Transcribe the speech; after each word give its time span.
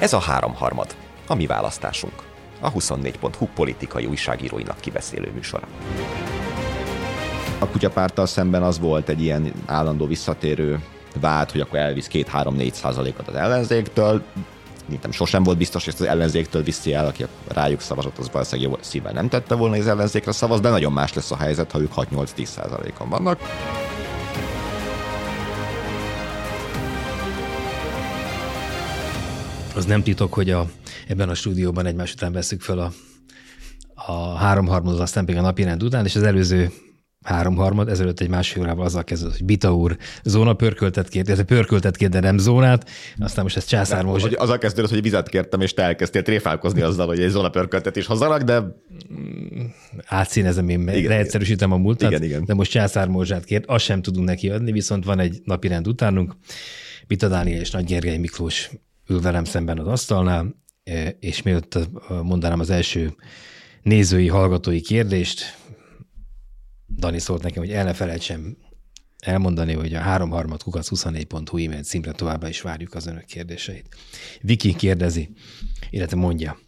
Ez 0.00 0.12
a 0.12 0.18
háromharmad, 0.18 0.94
a 1.26 1.34
mi 1.34 1.46
választásunk. 1.46 2.12
A 2.60 2.72
24.hu 2.72 3.46
politikai 3.54 4.06
újságíróinak 4.06 4.80
kibeszélő 4.80 5.30
műsora. 5.34 5.66
A 7.58 7.66
kutyapárttal 7.66 8.26
szemben 8.26 8.62
az 8.62 8.78
volt 8.78 9.08
egy 9.08 9.22
ilyen 9.22 9.52
állandó 9.66 10.06
visszatérő 10.06 10.84
vált, 11.20 11.50
hogy 11.50 11.60
akkor 11.60 11.78
elvisz 11.78 12.08
2-3-4 12.12 12.72
százalékot 12.72 13.28
az 13.28 13.34
ellenzéktől. 13.34 14.22
Nem 15.02 15.10
sosem 15.10 15.42
volt 15.42 15.58
biztos, 15.58 15.84
hogy 15.84 15.92
ezt 15.92 16.02
az 16.02 16.08
ellenzéktől 16.08 16.62
viszi 16.62 16.94
el, 16.94 17.06
aki 17.06 17.26
rájuk 17.48 17.80
szavazott, 17.80 18.18
az 18.18 18.30
valószínűleg 18.32 18.70
jó 18.70 18.76
szívvel 18.80 19.12
nem 19.12 19.28
tette 19.28 19.54
volna, 19.54 19.74
hogy 19.74 19.82
az 19.82 19.90
ellenzékre 19.90 20.32
szavaz, 20.32 20.60
de 20.60 20.68
nagyon 20.68 20.92
más 20.92 21.14
lesz 21.14 21.30
a 21.30 21.36
helyzet, 21.36 21.72
ha 21.72 21.80
ők 21.80 21.92
6-8-10 21.96 22.44
százalékon 22.44 23.08
vannak. 23.08 23.40
Az 29.74 29.84
nem 29.84 30.02
titok, 30.02 30.32
hogy 30.32 30.50
a, 30.50 30.70
ebben 31.08 31.28
a 31.28 31.34
stúdióban 31.34 31.86
egymás 31.86 32.12
után 32.12 32.32
veszük 32.32 32.60
fel 32.60 32.78
a, 32.78 32.92
a 33.94 34.34
háromharmadot, 34.34 35.00
aztán 35.00 35.24
pedig 35.24 35.40
a 35.40 35.44
napirend 35.44 35.82
után, 35.82 36.04
és 36.04 36.16
az 36.16 36.22
előző 36.22 36.70
háromharmad, 37.24 37.88
ezelőtt 37.88 38.20
egy 38.20 38.28
másfél 38.28 38.62
órával 38.62 38.84
azzal 38.84 39.04
kezdődött, 39.04 39.36
hogy 39.36 39.46
Bita 39.46 39.74
úr 39.74 39.96
zóna 40.22 40.54
pörköltet 40.54 41.08
kért, 41.08 41.28
ez 41.28 41.44
pörköltet 41.44 41.96
kért, 41.96 42.10
de 42.10 42.20
nem 42.20 42.38
zónát, 42.38 42.90
aztán 43.18 43.44
most 43.44 43.56
ez 43.56 43.64
császár 43.64 44.04
most. 44.04 44.24
Hogy 44.24 44.34
azzal 44.38 44.58
kezdődött, 44.58 44.90
hogy 44.90 45.02
vizet 45.02 45.28
kértem, 45.28 45.60
és 45.60 45.74
te 45.74 45.82
elkezdtél 45.82 46.22
tréfálkozni 46.22 46.80
azzal, 46.80 47.06
hogy 47.06 47.20
egy 47.20 47.30
zóna 47.30 47.48
pörköltet 47.50 47.96
is 47.96 48.06
hozzanak, 48.06 48.42
de... 48.42 48.62
Átszínezem 50.06 50.68
én, 50.68 50.88
igen, 50.88 51.08
leegyszerűsítem 51.08 51.72
a 51.72 51.76
múltat, 51.76 52.10
igen, 52.10 52.22
igen. 52.22 52.44
de 52.44 52.54
most 52.54 52.70
császár 52.70 53.08
morzsát 53.08 53.44
kért, 53.44 53.66
azt 53.66 53.84
sem 53.84 54.02
tudunk 54.02 54.26
neki 54.26 54.50
adni, 54.50 54.72
viszont 54.72 55.04
van 55.04 55.18
egy 55.18 55.40
napi 55.44 55.68
rend 55.68 55.88
utánunk, 55.88 56.36
Bita 57.06 57.28
Dániel 57.28 57.60
és 57.60 57.70
Nagy 57.70 57.84
Gergely 57.84 58.18
Miklós 58.18 58.70
ül 59.10 59.20
velem 59.20 59.44
szemben 59.44 59.78
az 59.78 59.86
asztalnál, 59.86 60.54
és 61.18 61.42
mielőtt 61.42 61.78
mondanám 62.22 62.60
az 62.60 62.70
első 62.70 63.14
nézői, 63.82 64.28
hallgatói 64.28 64.80
kérdést, 64.80 65.58
Dani 66.96 67.18
szólt 67.18 67.42
nekem, 67.42 67.62
hogy 67.62 67.72
el 67.72 67.84
ne 67.84 67.92
felejtsem 67.92 68.56
elmondani, 69.18 69.72
hogy 69.72 69.94
a 69.94 70.00
háromharmad 70.00 70.62
kukac 70.62 70.88
24.hu 70.90 71.58
e-mail 71.58 71.82
címre 71.82 72.12
továbbá 72.12 72.48
is 72.48 72.60
várjuk 72.60 72.94
az 72.94 73.06
önök 73.06 73.24
kérdéseit. 73.24 73.96
Viki 74.40 74.74
kérdezi, 74.74 75.30
illetve 75.90 76.16
mondja. 76.16 76.58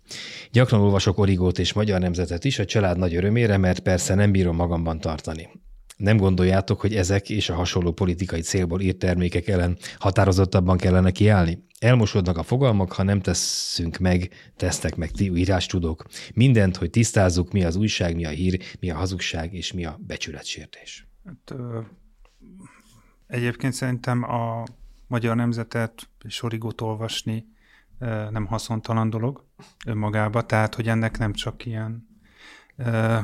Gyakran 0.51 0.81
olvasok 0.81 1.19
Origót 1.19 1.59
és 1.59 1.73
Magyar 1.73 2.01
Nemzetet 2.01 2.45
is, 2.45 2.59
a 2.59 2.65
család 2.65 2.99
nagy 2.99 3.15
örömére, 3.15 3.57
mert 3.57 3.81
persze 3.81 4.15
nem 4.15 4.33
bírom 4.33 4.57
magamban 4.57 5.01
tartani. 5.01 5.49
Nem 5.97 6.17
gondoljátok, 6.17 6.81
hogy 6.81 6.95
ezek 6.95 7.31
és 7.31 7.49
a 7.49 7.55
hasonló 7.55 7.93
politikai 7.93 8.41
célból 8.41 8.81
írt 8.81 8.97
termékek 8.97 9.49
ellen 9.49 9.79
határozottabban 9.99 10.77
kellene 10.77 11.11
kiállni? 11.11 11.65
Elmosodnak 11.79 12.37
a 12.37 12.43
fogalmak, 12.43 12.93
ha 12.93 13.03
nem 13.03 13.21
tesszünk 13.21 13.99
meg, 13.99 14.31
tesztek 14.57 14.97
meg 14.97 15.11
ti 15.11 15.37
írástudók. 15.37 16.05
Mindent, 16.35 16.77
hogy 16.77 16.91
tisztázzuk, 16.91 17.53
mi 17.53 17.65
az 17.65 17.77
újság, 17.77 18.15
mi 18.15 18.25
a 18.25 18.29
hír, 18.29 18.63
mi 18.81 18.91
a 18.91 18.97
hazugság 18.97 19.55
és 19.55 19.73
mi 19.73 19.85
a 19.85 19.99
becsületsértés. 20.07 21.09
Hát, 21.25 21.61
ö, 21.61 21.81
egyébként 23.27 23.73
szerintem 23.73 24.23
a 24.23 24.65
magyar 25.07 25.37
nemzetet 25.37 26.09
és 26.25 26.43
origót 26.43 26.81
olvasni 26.81 27.47
ö, 27.99 28.31
nem 28.31 28.47
haszontalan 28.47 29.11
dolog 29.11 29.47
önmagába, 29.87 30.43
tehát 30.43 30.75
hogy 30.75 30.89
ennek 30.89 31.19
nem 31.19 31.33
csak 31.33 31.67
ilyen, 31.67 32.07
ö, 32.77 33.19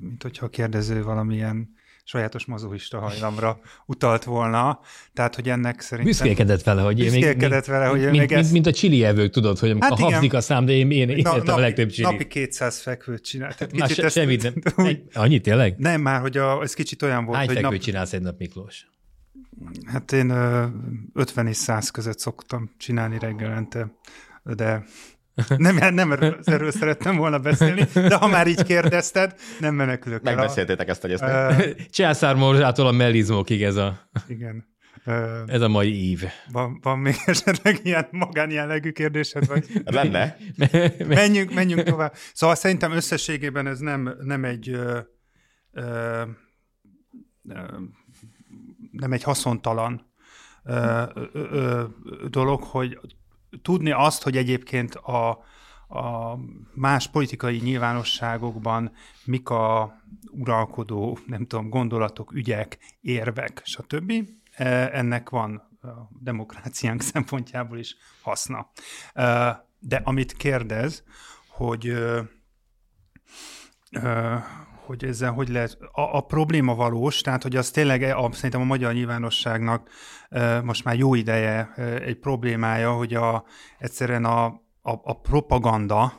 mint 0.00 0.22
hogyha 0.22 0.46
a 0.46 0.48
kérdező 0.48 1.02
valamilyen 1.02 1.74
sajátos 2.08 2.44
mazohista 2.44 2.98
hajlamra 2.98 3.60
utalt 3.86 4.24
volna. 4.24 4.80
Tehát, 5.12 5.34
hogy 5.34 5.48
ennek 5.48 5.80
szerintem... 5.80 6.12
Büszkélkedett 6.12 6.62
vele, 6.62 6.82
hogy 6.82 7.00
én 7.00 7.10
még, 7.10 7.38
vele, 7.66 7.86
hogy 7.86 8.00
mint, 8.00 8.10
még 8.10 8.30
mint, 8.30 8.52
mint, 8.52 8.66
a 8.66 8.72
csili 8.72 9.04
evők, 9.04 9.30
tudod, 9.30 9.58
hogy 9.58 9.76
hát 9.80 9.90
a 9.90 9.96
hafzik 9.96 10.34
a 10.34 10.40
szám, 10.40 10.64
de 10.64 10.72
én, 10.72 10.90
én 10.90 11.22
Na, 11.22 11.36
napi, 11.36 11.48
a 11.48 11.58
legtöbb 11.58 11.90
csili. 11.90 12.10
Napi 12.10 12.26
200 12.26 12.78
fekvőt 12.78 13.24
csinál. 13.24 13.54
Tehát 13.54 13.72
kicsit 13.72 13.96
se, 13.96 14.04
ezt, 14.04 14.14
semmit 14.14 14.42
nem. 14.42 14.54
Úgy, 14.86 15.02
Annyit 15.12 15.42
tényleg? 15.42 15.74
Nem, 15.78 16.00
már, 16.00 16.20
hogy 16.20 16.36
a, 16.36 16.62
ez 16.62 16.74
kicsit 16.74 17.02
olyan 17.02 17.24
volt, 17.24 17.36
Hány 17.36 17.46
hogy... 17.46 17.54
Hány 17.54 17.64
fekvőt 17.64 17.80
nap... 17.80 17.88
csinálsz 17.88 18.12
egy 18.12 18.22
nap, 18.22 18.38
Miklós? 18.38 18.86
Hát 19.86 20.12
én 20.12 20.30
50 21.14 21.46
és 21.46 21.56
100 21.56 21.90
között 21.90 22.18
szoktam 22.18 22.70
csinálni 22.78 23.18
reggelente, 23.18 23.90
de 24.42 24.84
nem, 25.56 25.94
nem 25.94 26.12
erről 26.44 26.70
szerettem 26.70 27.16
volna 27.16 27.38
beszélni, 27.38 27.86
de 27.94 28.14
ha 28.14 28.26
már 28.26 28.46
így 28.46 28.62
kérdezted, 28.62 29.34
nem 29.60 29.74
menekülök 29.74 30.26
el. 30.26 30.34
Megbeszéltétek 30.34 30.88
ezt, 30.88 31.00
hogy 31.00 31.12
ezt 31.12 31.22
uh, 31.22 31.70
Császár 31.90 32.34
Morzsától 32.34 32.86
a 32.86 32.92
mellizmokig 32.92 33.62
ez 33.62 33.76
a... 33.76 34.10
Igen. 34.26 34.74
Uh, 35.06 35.14
ez 35.46 35.60
a 35.60 35.68
mai 35.68 35.92
ív. 35.92 36.24
Van, 36.52 36.78
van 36.82 36.98
még 36.98 37.14
esetleg 37.26 37.80
ilyen 37.82 38.08
magánjellegű 38.10 38.90
kérdésed? 38.90 39.46
Vagy? 39.46 39.66
Lenne. 39.84 40.36
menjünk, 41.06 41.54
menjünk 41.54 41.82
tovább. 41.82 42.14
Szóval 42.32 42.56
szerintem 42.56 42.92
összességében 42.92 43.66
ez 43.66 43.78
nem, 43.78 44.14
nem 44.20 44.44
egy 44.44 44.70
uh, 44.70 44.98
uh, 45.72 46.28
nem 48.90 49.12
egy 49.12 49.22
haszontalan 49.22 50.12
uh, 50.64 51.02
uh, 51.34 51.82
dolog, 52.28 52.62
hogy 52.62 52.98
tudni 53.62 53.90
azt, 53.90 54.22
hogy 54.22 54.36
egyébként 54.36 54.94
a, 54.94 55.28
a 55.88 56.38
más 56.74 57.08
politikai 57.08 57.58
nyilvánosságokban 57.58 58.92
mik 59.24 59.48
a 59.48 59.96
uralkodó, 60.30 61.18
nem 61.26 61.46
tudom, 61.46 61.68
gondolatok, 61.68 62.32
ügyek, 62.32 62.78
érvek, 63.00 63.60
stb. 63.64 64.12
E, 64.50 64.90
ennek 64.92 65.30
van 65.30 65.54
a 65.80 65.88
demokráciánk 66.20 67.00
szempontjából 67.12 67.78
is 67.78 67.96
haszna. 68.22 68.70
E, 69.12 69.64
de 69.78 70.00
amit 70.04 70.32
kérdez, 70.32 71.04
hogy 71.48 71.94
hogy 74.86 75.04
ezzel 75.04 75.32
hogy 75.32 75.48
lehet, 75.48 75.78
a, 75.92 76.16
a 76.16 76.20
probléma 76.20 76.74
valós, 76.74 77.20
tehát 77.20 77.42
hogy 77.42 77.56
az 77.56 77.70
tényleg 77.70 78.02
a, 78.02 78.32
szerintem 78.32 78.60
a 78.60 78.64
magyar 78.64 78.92
nyilvánosságnak 78.92 79.88
most 80.62 80.84
már 80.84 80.94
jó 80.96 81.14
ideje 81.14 81.72
egy 82.04 82.18
problémája, 82.18 82.92
hogy 82.92 83.14
a, 83.14 83.44
egyszerűen 83.78 84.24
a, 84.24 84.44
a, 84.82 84.92
a 85.02 85.20
propaganda, 85.20 86.12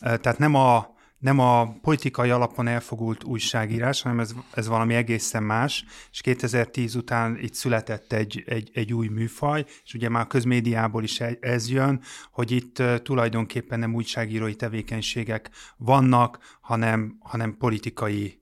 tehát 0.00 0.38
nem 0.38 0.54
a, 0.54 0.89
nem 1.20 1.38
a 1.38 1.72
politikai 1.82 2.30
alapon 2.30 2.66
elfogult 2.66 3.24
újságírás, 3.24 4.02
hanem 4.02 4.20
ez, 4.20 4.34
ez 4.54 4.68
valami 4.68 4.94
egészen 4.94 5.42
más, 5.42 5.84
és 6.10 6.20
2010 6.20 6.94
után 6.94 7.38
itt 7.40 7.54
született 7.54 8.12
egy, 8.12 8.42
egy, 8.46 8.70
egy 8.74 8.92
új 8.92 9.08
műfaj, 9.08 9.64
és 9.84 9.94
ugye 9.94 10.08
már 10.08 10.26
közmédiából 10.26 11.02
is 11.02 11.20
e, 11.20 11.36
ez 11.40 11.70
jön, 11.70 12.00
hogy 12.32 12.50
itt 12.50 12.82
tulajdonképpen 13.02 13.78
nem 13.78 13.94
újságírói 13.94 14.54
tevékenységek 14.54 15.50
vannak, 15.76 16.58
hanem, 16.60 17.16
hanem 17.20 17.56
politikai 17.56 18.39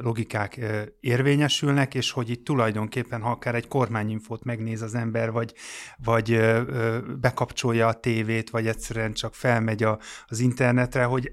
logikák 0.00 0.60
érvényesülnek, 1.00 1.94
és 1.94 2.10
hogy 2.10 2.30
itt 2.30 2.44
tulajdonképpen, 2.44 3.20
ha 3.20 3.30
akár 3.30 3.54
egy 3.54 3.68
kormányinfót 3.68 4.44
megnéz 4.44 4.82
az 4.82 4.94
ember, 4.94 5.30
vagy, 5.30 5.54
vagy 6.04 6.40
bekapcsolja 7.20 7.86
a 7.86 8.00
tévét, 8.00 8.50
vagy 8.50 8.66
egyszerűen 8.66 9.12
csak 9.12 9.34
felmegy 9.34 9.82
a, 9.82 9.98
az 10.26 10.40
internetre, 10.40 11.04
hogy 11.04 11.32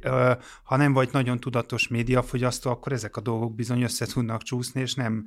ha 0.63 0.77
nem 0.77 0.93
vagy 0.93 1.09
nagyon 1.11 1.39
tudatos 1.39 1.87
médiafogyasztó, 1.87 2.69
akkor 2.69 2.91
ezek 2.91 3.17
a 3.17 3.21
dolgok 3.21 3.55
bizony 3.55 3.81
össze 3.81 4.05
tudnak 4.05 4.43
csúszni, 4.43 4.81
és 4.81 4.93
nem, 4.93 5.25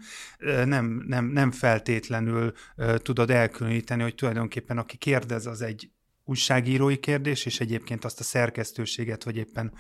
nem, 0.65 1.04
nem, 1.06 1.25
nem 1.25 1.50
feltétlenül 1.50 2.53
tudod 2.97 3.31
elkülöníteni, 3.31 4.03
hogy 4.03 4.15
tulajdonképpen 4.15 4.78
aki 4.78 4.97
kérdez, 4.97 5.47
az 5.47 5.62
egy 5.62 5.91
újságírói 6.25 6.97
kérdés, 6.97 7.47
és 7.47 7.60
egyébként 7.60 8.04
azt 8.04 8.21
a 8.21 8.25
szerkesztőséget, 8.25 9.25
vagy 9.25 9.37
éppen 9.37 9.72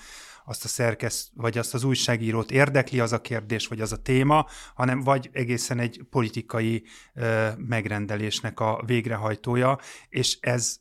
azt 0.48 0.64
a 0.64 0.68
szerkeszt, 0.68 1.28
vagy 1.34 1.58
azt 1.58 1.74
az 1.74 1.84
újságírót 1.84 2.50
érdekli 2.50 3.00
az 3.00 3.12
a 3.12 3.20
kérdés, 3.20 3.66
vagy 3.66 3.80
az 3.80 3.92
a 3.92 4.02
téma, 4.02 4.46
hanem 4.74 5.00
vagy 5.00 5.30
egészen 5.32 5.78
egy 5.78 6.00
politikai 6.10 6.84
ö, 7.14 7.48
megrendelésnek 7.56 8.60
a 8.60 8.82
végrehajtója, 8.86 9.78
és 10.08 10.38
ez 10.40 10.76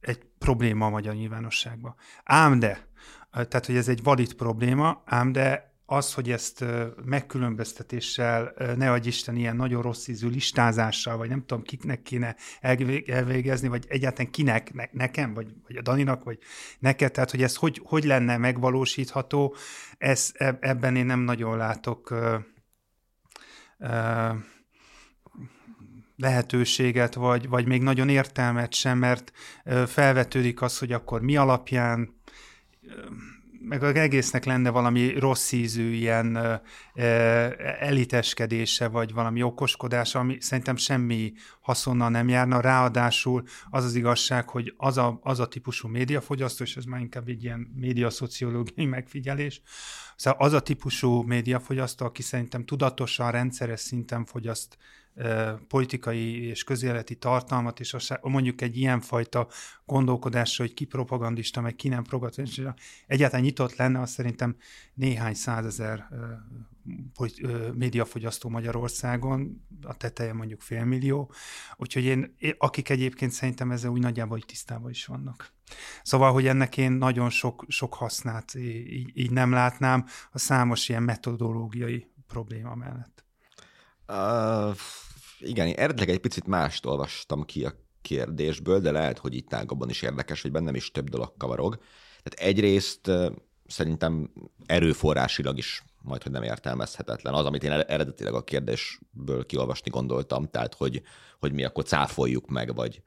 egy 0.00 0.22
probléma 0.38 0.86
a 0.86 0.90
magyar 0.90 1.14
nyilvánosságban. 1.14 1.94
Ám 2.24 2.58
de, 2.58 2.88
tehát, 3.32 3.66
hogy 3.66 3.76
ez 3.76 3.88
egy 3.88 4.02
valid 4.02 4.34
probléma, 4.34 5.02
ám 5.04 5.32
de 5.32 5.69
az, 5.92 6.14
hogy 6.14 6.30
ezt 6.30 6.64
megkülönböztetéssel, 7.04 8.54
ne 8.76 8.90
adj 8.90 9.08
Isten, 9.08 9.36
ilyen 9.36 9.56
nagyon 9.56 9.82
rossz 9.82 10.06
ízű 10.06 10.28
listázással, 10.28 11.16
vagy 11.16 11.28
nem 11.28 11.44
tudom, 11.46 11.62
kiknek 11.62 12.02
kéne 12.02 12.36
elvégezni, 13.06 13.68
vagy 13.68 13.84
egyáltalán 13.88 14.30
kinek, 14.30 14.72
ne, 14.72 14.84
nekem, 14.92 15.34
vagy, 15.34 15.54
vagy 15.66 15.76
a 15.76 15.82
Daninak, 15.82 16.24
vagy 16.24 16.38
neked, 16.78 17.12
tehát 17.12 17.30
hogy 17.30 17.42
ez 17.42 17.56
hogy, 17.56 17.80
hogy 17.84 18.04
lenne 18.04 18.36
megvalósítható, 18.36 19.54
ez, 19.98 20.32
ebben 20.60 20.96
én 20.96 21.06
nem 21.06 21.20
nagyon 21.20 21.56
látok 21.56 22.10
uh, 22.10 22.34
uh, 23.78 24.36
lehetőséget, 26.16 27.14
vagy, 27.14 27.48
vagy 27.48 27.66
még 27.66 27.82
nagyon 27.82 28.08
értelmet 28.08 28.74
sem, 28.74 28.98
mert 28.98 29.32
felvetődik 29.86 30.62
az, 30.62 30.78
hogy 30.78 30.92
akkor 30.92 31.20
mi 31.20 31.36
alapján 31.36 32.20
meg 33.62 33.82
az 33.82 33.94
egésznek 33.94 34.44
lenne 34.44 34.70
valami 34.70 35.18
rossz 35.18 35.52
ízű 35.52 35.92
ilyen 35.92 36.60
eliteskedése, 37.80 38.88
vagy 38.88 39.12
valami 39.12 39.42
okoskodása, 39.42 40.18
ami 40.18 40.36
szerintem 40.40 40.76
semmi 40.76 41.32
haszonnal 41.60 42.10
nem 42.10 42.28
járna. 42.28 42.60
Ráadásul 42.60 43.42
az 43.70 43.84
az 43.84 43.94
igazság, 43.94 44.48
hogy 44.48 44.74
az 44.76 44.98
a, 44.98 45.18
az 45.22 45.40
a 45.40 45.48
típusú 45.48 45.88
médiafogyasztó, 45.88 46.64
és 46.64 46.76
ez 46.76 46.84
már 46.84 47.00
inkább 47.00 47.28
egy 47.28 47.44
ilyen 47.44 47.72
médiaszociológiai 47.74 48.86
megfigyelés, 48.86 49.62
szóval 50.16 50.40
az 50.46 50.52
a 50.52 50.60
típusú 50.60 51.22
médiafogyasztó, 51.22 52.06
aki 52.06 52.22
szerintem 52.22 52.64
tudatosan, 52.64 53.30
rendszeres 53.30 53.80
szinten 53.80 54.24
fogyaszt 54.24 54.76
politikai 55.68 56.44
és 56.46 56.64
közéleti 56.64 57.14
tartalmat, 57.14 57.80
és 57.80 57.96
mondjuk 58.22 58.60
egy 58.60 58.76
ilyenfajta 58.76 59.48
gondolkodásra, 59.84 60.64
hogy 60.64 60.74
ki 60.74 60.84
propagandista, 60.84 61.60
meg 61.60 61.74
ki 61.74 61.88
nem 61.88 62.02
propagandista, 62.02 62.74
egyáltalán 63.06 63.44
nyitott 63.44 63.76
lenne, 63.76 64.00
az 64.00 64.10
szerintem 64.10 64.56
néhány 64.94 65.34
százezer 65.34 66.08
médiafogyasztó 67.74 68.48
Magyarországon, 68.48 69.64
a 69.82 69.96
teteje 69.96 70.32
mondjuk 70.32 70.60
félmillió, 70.60 71.32
úgyhogy 71.76 72.04
én, 72.04 72.34
akik 72.58 72.88
egyébként 72.88 73.32
szerintem 73.32 73.70
ezzel 73.70 73.90
úgy 73.90 74.00
nagyjából 74.00 74.36
hogy 74.36 74.46
tisztában 74.46 74.90
is 74.90 75.06
vannak. 75.06 75.52
Szóval, 76.02 76.32
hogy 76.32 76.46
ennek 76.46 76.76
én 76.76 76.92
nagyon 76.92 77.30
sok, 77.30 77.64
sok 77.68 77.94
hasznát 77.94 78.54
így, 78.54 79.10
így 79.14 79.30
nem 79.30 79.52
látnám 79.52 80.06
a 80.30 80.38
számos 80.38 80.88
ilyen 80.88 81.02
metodológiai 81.02 82.10
probléma 82.26 82.74
mellett. 82.74 83.24
Igen, 85.38 85.66
én 85.66 85.74
eredetileg 85.74 86.08
egy 86.08 86.20
picit 86.20 86.46
mást 86.46 86.86
olvastam 86.86 87.44
ki 87.44 87.64
a 87.64 87.72
kérdésből, 88.02 88.80
de 88.80 88.90
lehet, 88.90 89.18
hogy 89.18 89.34
itt 89.34 89.48
tágabban 89.48 89.88
is 89.88 90.02
érdekes, 90.02 90.42
hogy 90.42 90.50
bennem 90.50 90.74
is 90.74 90.90
több 90.90 91.08
dolog 91.08 91.36
kavarog. 91.36 91.76
Tehát 92.22 92.50
egyrészt 92.50 93.10
szerintem 93.66 94.30
erőforrásilag 94.66 95.58
is 95.58 95.84
majd, 96.02 96.22
hogy 96.22 96.32
nem 96.32 96.42
értelmezhetetlen. 96.42 97.34
Az, 97.34 97.44
amit 97.44 97.62
én 97.64 97.70
eredetileg 97.70 98.34
a 98.34 98.44
kérdésből 98.44 99.46
kiolvasni 99.46 99.90
gondoltam, 99.90 100.46
tehát, 100.46 100.74
hogy, 100.74 101.02
hogy 101.38 101.52
mi 101.52 101.64
akkor 101.64 101.84
cáfoljuk 101.84 102.48
meg, 102.48 102.74
vagy 102.74 103.02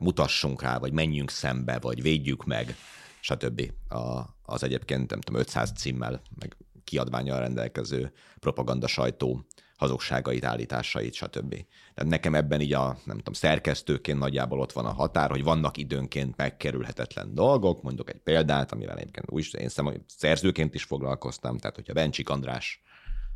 mutassunk 0.00 0.62
rá, 0.62 0.78
vagy 0.78 0.92
menjünk 0.92 1.30
szembe, 1.30 1.78
vagy 1.78 2.02
védjük 2.02 2.44
meg, 2.44 2.76
stb. 3.20 3.72
A, 3.88 4.20
az 4.42 4.62
egyébként, 4.62 5.10
nem 5.10 5.20
tudom, 5.20 5.40
500 5.40 5.72
címmel, 5.76 6.22
meg 6.38 6.56
kiadványal 6.84 7.38
rendelkező 7.38 8.12
propaganda 8.38 8.86
sajtó 8.86 9.44
hazugságait, 9.80 10.44
állításait, 10.44 11.14
stb. 11.14 11.50
Tehát 11.94 12.10
nekem 12.10 12.34
ebben 12.34 12.60
így 12.60 12.72
a, 12.72 12.96
nem 13.04 13.16
tudom, 13.16 13.32
szerkesztőként 13.32 14.18
nagyjából 14.18 14.60
ott 14.60 14.72
van 14.72 14.86
a 14.86 14.92
határ, 14.92 15.30
hogy 15.30 15.42
vannak 15.42 15.76
időnként 15.76 16.36
megkerülhetetlen 16.36 17.34
dolgok, 17.34 17.82
mondok 17.82 18.10
egy 18.10 18.18
példát, 18.18 18.72
amivel 18.72 18.96
egyébként 18.96 19.30
úgy, 19.30 19.48
én 19.58 19.68
szem, 19.68 20.04
szerzőként 20.06 20.74
is 20.74 20.84
foglalkoztam, 20.84 21.58
tehát 21.58 21.76
hogyha 21.76 21.92
Bencsik 21.92 22.28
András 22.28 22.82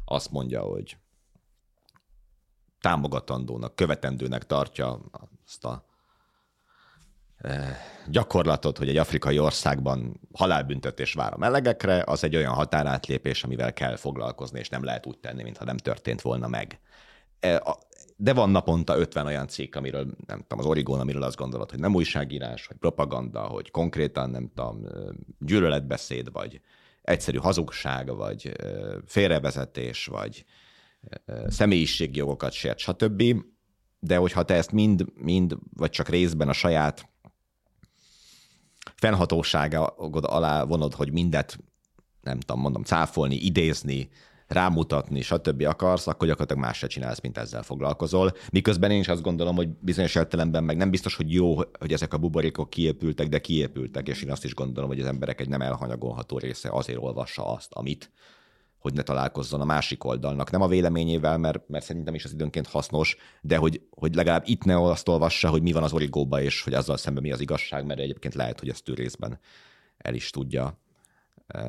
azt 0.04 0.30
mondja, 0.30 0.60
hogy 0.60 0.96
támogatandónak, 2.80 3.74
követendőnek 3.74 4.46
tartja 4.46 5.00
azt 5.46 5.64
a 5.64 5.84
gyakorlatot, 8.06 8.78
hogy 8.78 8.88
egy 8.88 8.96
afrikai 8.96 9.38
országban 9.38 10.20
halálbüntetés 10.32 11.12
vár 11.12 11.32
a 11.32 11.36
melegekre, 11.36 12.02
az 12.06 12.24
egy 12.24 12.36
olyan 12.36 12.54
határátlépés, 12.54 13.44
amivel 13.44 13.72
kell 13.72 13.96
foglalkozni, 13.96 14.58
és 14.58 14.68
nem 14.68 14.84
lehet 14.84 15.06
úgy 15.06 15.18
tenni, 15.18 15.42
mintha 15.42 15.64
nem 15.64 15.76
történt 15.76 16.20
volna 16.20 16.48
meg. 16.48 16.80
De 18.16 18.32
van 18.32 18.50
naponta 18.50 18.98
50 18.98 19.26
olyan 19.26 19.48
cikk, 19.48 19.74
amiről 19.74 20.06
nem 20.26 20.40
tudom, 20.40 20.58
az 20.58 20.66
Origón, 20.66 21.00
amiről 21.00 21.22
azt 21.22 21.36
gondolod, 21.36 21.70
hogy 21.70 21.78
nem 21.78 21.94
újságírás, 21.94 22.66
vagy 22.66 22.76
propaganda, 22.76 23.40
hogy 23.40 23.70
konkrétan 23.70 24.30
nem 24.30 24.50
tudom, 24.54 24.86
gyűlöletbeszéd, 25.38 26.32
vagy 26.32 26.60
egyszerű 27.02 27.38
hazugság, 27.38 28.16
vagy 28.16 28.52
félrevezetés, 29.06 30.06
vagy 30.06 30.44
személyiségjogokat 31.46 32.52
sért, 32.52 32.78
stb. 32.78 33.22
De 33.98 34.16
hogyha 34.16 34.42
te 34.42 34.54
ezt 34.54 34.72
mind, 34.72 35.04
mind, 35.14 35.56
vagy 35.76 35.90
csak 35.90 36.08
részben 36.08 36.48
a 36.48 36.52
saját 36.52 37.08
fennhatóságod 38.96 40.24
alá 40.24 40.64
vonod, 40.64 40.94
hogy 40.94 41.12
mindet, 41.12 41.58
nem 42.20 42.40
tudom, 42.40 42.60
mondom, 42.62 42.82
cáfolni, 42.82 43.34
idézni, 43.34 44.10
rámutatni, 44.46 45.20
stb. 45.20 45.62
akarsz, 45.62 46.06
akkor 46.06 46.28
gyakorlatilag 46.28 46.62
más 46.62 46.78
se 46.78 46.86
csinálsz, 46.86 47.20
mint 47.20 47.38
ezzel 47.38 47.62
foglalkozol. 47.62 48.32
Miközben 48.52 48.90
én 48.90 49.00
is 49.00 49.08
azt 49.08 49.22
gondolom, 49.22 49.56
hogy 49.56 49.68
bizonyos 49.68 50.14
értelemben 50.14 50.64
meg 50.64 50.76
nem 50.76 50.90
biztos, 50.90 51.16
hogy 51.16 51.32
jó, 51.32 51.54
hogy 51.54 51.92
ezek 51.92 52.14
a 52.14 52.18
buborékok 52.18 52.70
kiépültek, 52.70 53.28
de 53.28 53.38
kiépültek, 53.38 54.08
és 54.08 54.22
én 54.22 54.30
azt 54.30 54.44
is 54.44 54.54
gondolom, 54.54 54.90
hogy 54.90 55.00
az 55.00 55.06
emberek 55.06 55.40
egy 55.40 55.48
nem 55.48 55.62
elhanyagolható 55.62 56.38
része 56.38 56.68
azért 56.72 56.98
olvassa 56.98 57.46
azt, 57.46 57.72
amit, 57.72 58.10
hogy 58.84 58.94
ne 58.94 59.02
találkozzon 59.02 59.60
a 59.60 59.64
másik 59.64 60.04
oldalnak. 60.04 60.50
Nem 60.50 60.62
a 60.62 60.68
véleményével, 60.68 61.38
mert, 61.38 61.68
mert 61.68 61.84
szerintem 61.84 62.14
is 62.14 62.24
az 62.24 62.32
időnként 62.32 62.66
hasznos, 62.66 63.16
de 63.40 63.56
hogy, 63.56 63.80
hogy 63.90 64.14
legalább 64.14 64.42
itt 64.46 64.64
ne 64.64 64.82
azt 64.82 65.08
olvassa, 65.08 65.48
hogy 65.48 65.62
mi 65.62 65.72
van 65.72 65.82
az 65.82 65.92
origóba, 65.92 66.40
és 66.40 66.62
hogy 66.62 66.74
azzal 66.74 66.96
szemben 66.96 67.22
mi 67.22 67.32
az 67.32 67.40
igazság, 67.40 67.86
mert 67.86 68.00
egyébként 68.00 68.34
lehet, 68.34 68.60
hogy 68.60 68.68
ezt 68.68 68.88
ő 68.88 68.94
részben 68.94 69.38
el 69.96 70.14
is 70.14 70.30
tudja 70.30 70.78
e, 71.46 71.60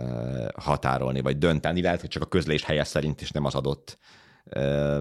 határolni, 0.58 1.22
vagy 1.22 1.38
dönteni. 1.38 1.82
Lehet, 1.82 2.02
hogy 2.02 2.10
csak 2.10 2.24
a 2.24 2.28
közlés 2.28 2.64
helye 2.64 2.84
szerint 2.84 3.22
is 3.22 3.32
nem 3.32 3.46
az 3.46 3.56
adott 3.56 3.98
e, 4.46 5.00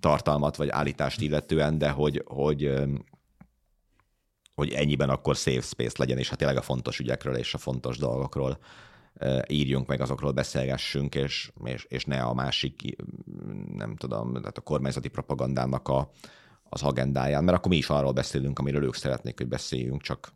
tartalmat, 0.00 0.56
vagy 0.56 0.68
állítást 0.68 1.20
illetően, 1.20 1.78
de 1.78 1.90
hogy, 1.90 2.22
hogy, 2.26 2.64
e, 2.64 2.86
hogy 4.54 4.72
ennyiben 4.72 5.10
akkor 5.10 5.36
safe 5.36 5.60
space 5.60 5.96
legyen, 5.98 6.18
és 6.18 6.28
hát 6.28 6.38
tényleg 6.38 6.56
a 6.56 6.62
fontos 6.62 6.98
ügyekről 6.98 7.36
és 7.36 7.54
a 7.54 7.58
fontos 7.58 7.98
dolgokról 7.98 8.58
írjunk 9.48 9.86
meg, 9.86 10.00
azokról 10.00 10.32
beszélgessünk, 10.32 11.14
és, 11.14 11.52
és, 11.64 11.84
és 11.88 12.04
ne 12.04 12.22
a 12.22 12.34
másik, 12.34 12.96
nem 13.72 13.96
tudom, 13.96 14.32
tehát 14.32 14.58
a 14.58 14.60
kormányzati 14.60 15.08
propagandának 15.08 15.88
a, 15.88 16.10
az 16.62 16.82
agendáján, 16.82 17.44
mert 17.44 17.56
akkor 17.56 17.70
mi 17.70 17.76
is 17.76 17.88
arról 17.88 18.12
beszélünk, 18.12 18.58
amiről 18.58 18.84
ők 18.84 18.94
szeretnék, 18.94 19.38
hogy 19.38 19.48
beszéljünk, 19.48 20.02
csak 20.02 20.32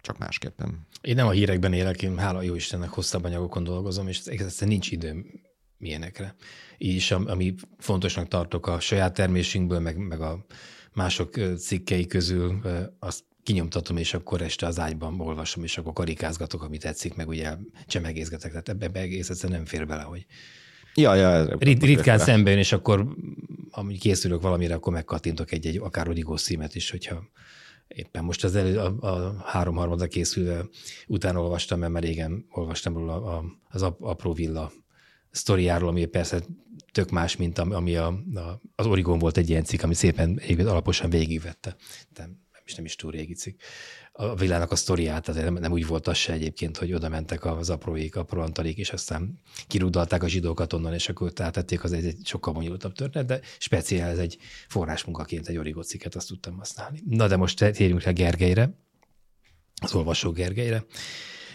csak 0.00 0.18
másképpen. 0.18 0.86
Én 1.00 1.14
nem 1.14 1.26
a 1.26 1.30
hírekben 1.30 1.72
élek, 1.72 2.02
én 2.02 2.18
hála 2.18 2.42
jó 2.42 2.54
Istennek 2.54 2.88
hosszabb 2.88 3.24
anyagokon 3.24 3.64
dolgozom, 3.64 4.08
és 4.08 4.18
egyszerűen 4.18 4.70
nincs 4.70 4.90
időm 4.90 5.26
ilyenekre. 5.78 6.34
Így 6.78 6.94
is, 6.94 7.10
ami 7.10 7.54
fontosnak 7.78 8.28
tartok 8.28 8.66
a 8.66 8.80
saját 8.80 9.14
termésünkből, 9.14 9.80
meg, 9.80 9.96
meg 9.96 10.20
a 10.20 10.44
mások 10.92 11.56
cikkei 11.56 12.06
közül, 12.06 12.60
azt 12.98 13.24
kinyomtatom, 13.48 13.96
és 13.96 14.14
akkor 14.14 14.42
este 14.42 14.66
az 14.66 14.78
ágyban 14.78 15.20
olvasom, 15.20 15.64
és 15.64 15.78
akkor 15.78 15.92
karikázgatok, 15.92 16.62
amit 16.62 16.80
tetszik, 16.80 17.14
meg 17.14 17.28
ugye 17.28 17.56
csemegészgetek, 17.86 18.50
tehát 18.50 18.68
ebbe, 18.68 18.86
ebbe 18.86 19.00
egész 19.00 19.28
egyszerűen 19.28 19.58
nem 19.58 19.68
fér 19.68 19.86
bele, 19.86 20.02
hogy 20.02 20.26
Ja, 20.94 21.14
ja, 21.14 21.56
Rit, 21.58 21.82
ritkán 21.82 22.18
szemben 22.18 22.52
jön, 22.52 22.60
és 22.60 22.72
akkor 22.72 23.06
amíg 23.70 24.00
készülök 24.00 24.42
valamire, 24.42 24.74
akkor 24.74 24.92
megkattintok 24.92 25.52
egy-egy 25.52 25.76
akár 25.76 26.08
Odigó 26.08 26.36
szímet 26.36 26.74
is, 26.74 26.90
hogyha 26.90 27.22
éppen 27.88 28.24
most 28.24 28.44
az 28.44 28.56
elő, 28.56 28.78
a, 28.78 28.96
a 29.00 29.42
három 29.44 29.76
harmada 29.76 30.06
készülve 30.06 30.64
utána 31.06 31.42
olvastam, 31.42 31.78
mert 31.78 31.92
már 31.92 32.02
régen 32.02 32.46
olvastam 32.50 32.94
róla 32.94 33.24
a, 33.24 33.44
az 33.68 33.82
apró 33.82 34.32
villa 34.32 34.72
sztoriáról, 35.30 35.88
ami 35.88 36.04
persze 36.04 36.42
tök 36.92 37.10
más, 37.10 37.36
mint 37.36 37.58
ami 37.58 37.96
a, 37.96 38.06
a, 38.34 38.60
az 38.74 38.86
Origón 38.86 39.18
volt 39.18 39.36
egy 39.36 39.50
ilyen 39.50 39.64
cikk, 39.64 39.82
ami 39.82 39.94
szépen 39.94 40.40
alaposan 40.58 41.10
végigvette. 41.10 41.76
De 42.14 42.28
és 42.68 42.74
nem 42.74 42.84
is 42.84 42.96
túl 42.96 43.10
régi 43.10 43.34
cikk, 43.34 43.60
a 44.12 44.34
világnak 44.34 44.72
a 44.72 44.76
sztoriát, 44.76 45.28
azért 45.28 45.44
nem, 45.44 45.54
nem 45.54 45.72
úgy 45.72 45.86
volt 45.86 46.06
az 46.06 46.16
se 46.16 46.32
egyébként, 46.32 46.76
hogy 46.76 46.92
oda 46.92 47.08
mentek 47.08 47.44
az 47.44 47.70
apróik, 47.70 48.16
apró 48.16 48.40
antalék, 48.40 48.76
és 48.76 48.90
aztán 48.90 49.40
kirudalták 49.66 50.22
a 50.22 50.28
zsidókat 50.28 50.72
onnan, 50.72 50.94
és 50.94 51.08
akkor 51.08 51.32
átették, 51.36 51.84
az 51.84 51.92
egy, 51.92 52.04
egy 52.04 52.20
sokkal 52.24 52.52
bonyolultabb 52.52 52.92
történet, 52.92 53.28
de 53.28 53.40
speciál 53.58 54.10
ez 54.10 54.18
egy 54.18 54.38
forrásmunkaként 54.68 55.48
egy 55.48 55.56
origó 55.56 55.82
cikket 55.82 56.14
azt 56.14 56.28
tudtam 56.28 56.56
használni. 56.56 57.02
Na 57.08 57.26
de 57.26 57.36
most 57.36 57.58
térjünk 57.58 58.02
rá 58.02 58.10
Gergelyre, 58.10 58.70
az 59.80 59.94
olvasó 59.94 60.30
Gergelyre 60.30 60.84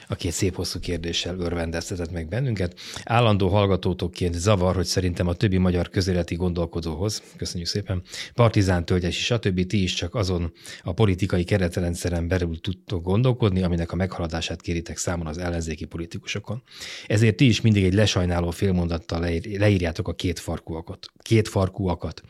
aki 0.07 0.27
egy 0.27 0.33
szép 0.33 0.55
hosszú 0.55 0.79
kérdéssel 0.79 1.39
örvendeztetett 1.39 2.11
meg 2.11 2.27
bennünket. 2.27 2.79
Állandó 3.03 3.47
hallgatótokként 3.47 4.33
zavar, 4.33 4.75
hogy 4.75 4.85
szerintem 4.85 5.27
a 5.27 5.33
többi 5.33 5.57
magyar 5.57 5.89
közéleti 5.89 6.35
gondolkodóhoz, 6.35 7.23
köszönjük 7.37 7.69
szépen, 7.69 8.01
partizán 8.33 8.85
tölgyes, 8.85 9.25
stb. 9.25 9.65
ti 9.65 9.83
is 9.83 9.93
csak 9.93 10.15
azon 10.15 10.51
a 10.83 10.93
politikai 10.93 11.43
keretrendszeren 11.43 12.27
belül 12.27 12.61
tudtok 12.61 13.03
gondolkodni, 13.03 13.63
aminek 13.63 13.91
a 13.91 13.95
meghaladását 13.95 14.61
kéritek 14.61 14.97
számon 14.97 15.27
az 15.27 15.37
ellenzéki 15.37 15.85
politikusokon. 15.85 16.63
Ezért 17.07 17.35
ti 17.35 17.47
is 17.47 17.61
mindig 17.61 17.83
egy 17.83 17.93
lesajnáló 17.93 18.49
félmondattal 18.49 19.19
leírjátok 19.57 20.07
a 20.07 20.13
két 20.13 20.39
farkúakat. 20.39 21.07
Két 21.21 21.47
farkúakat. 21.47 22.21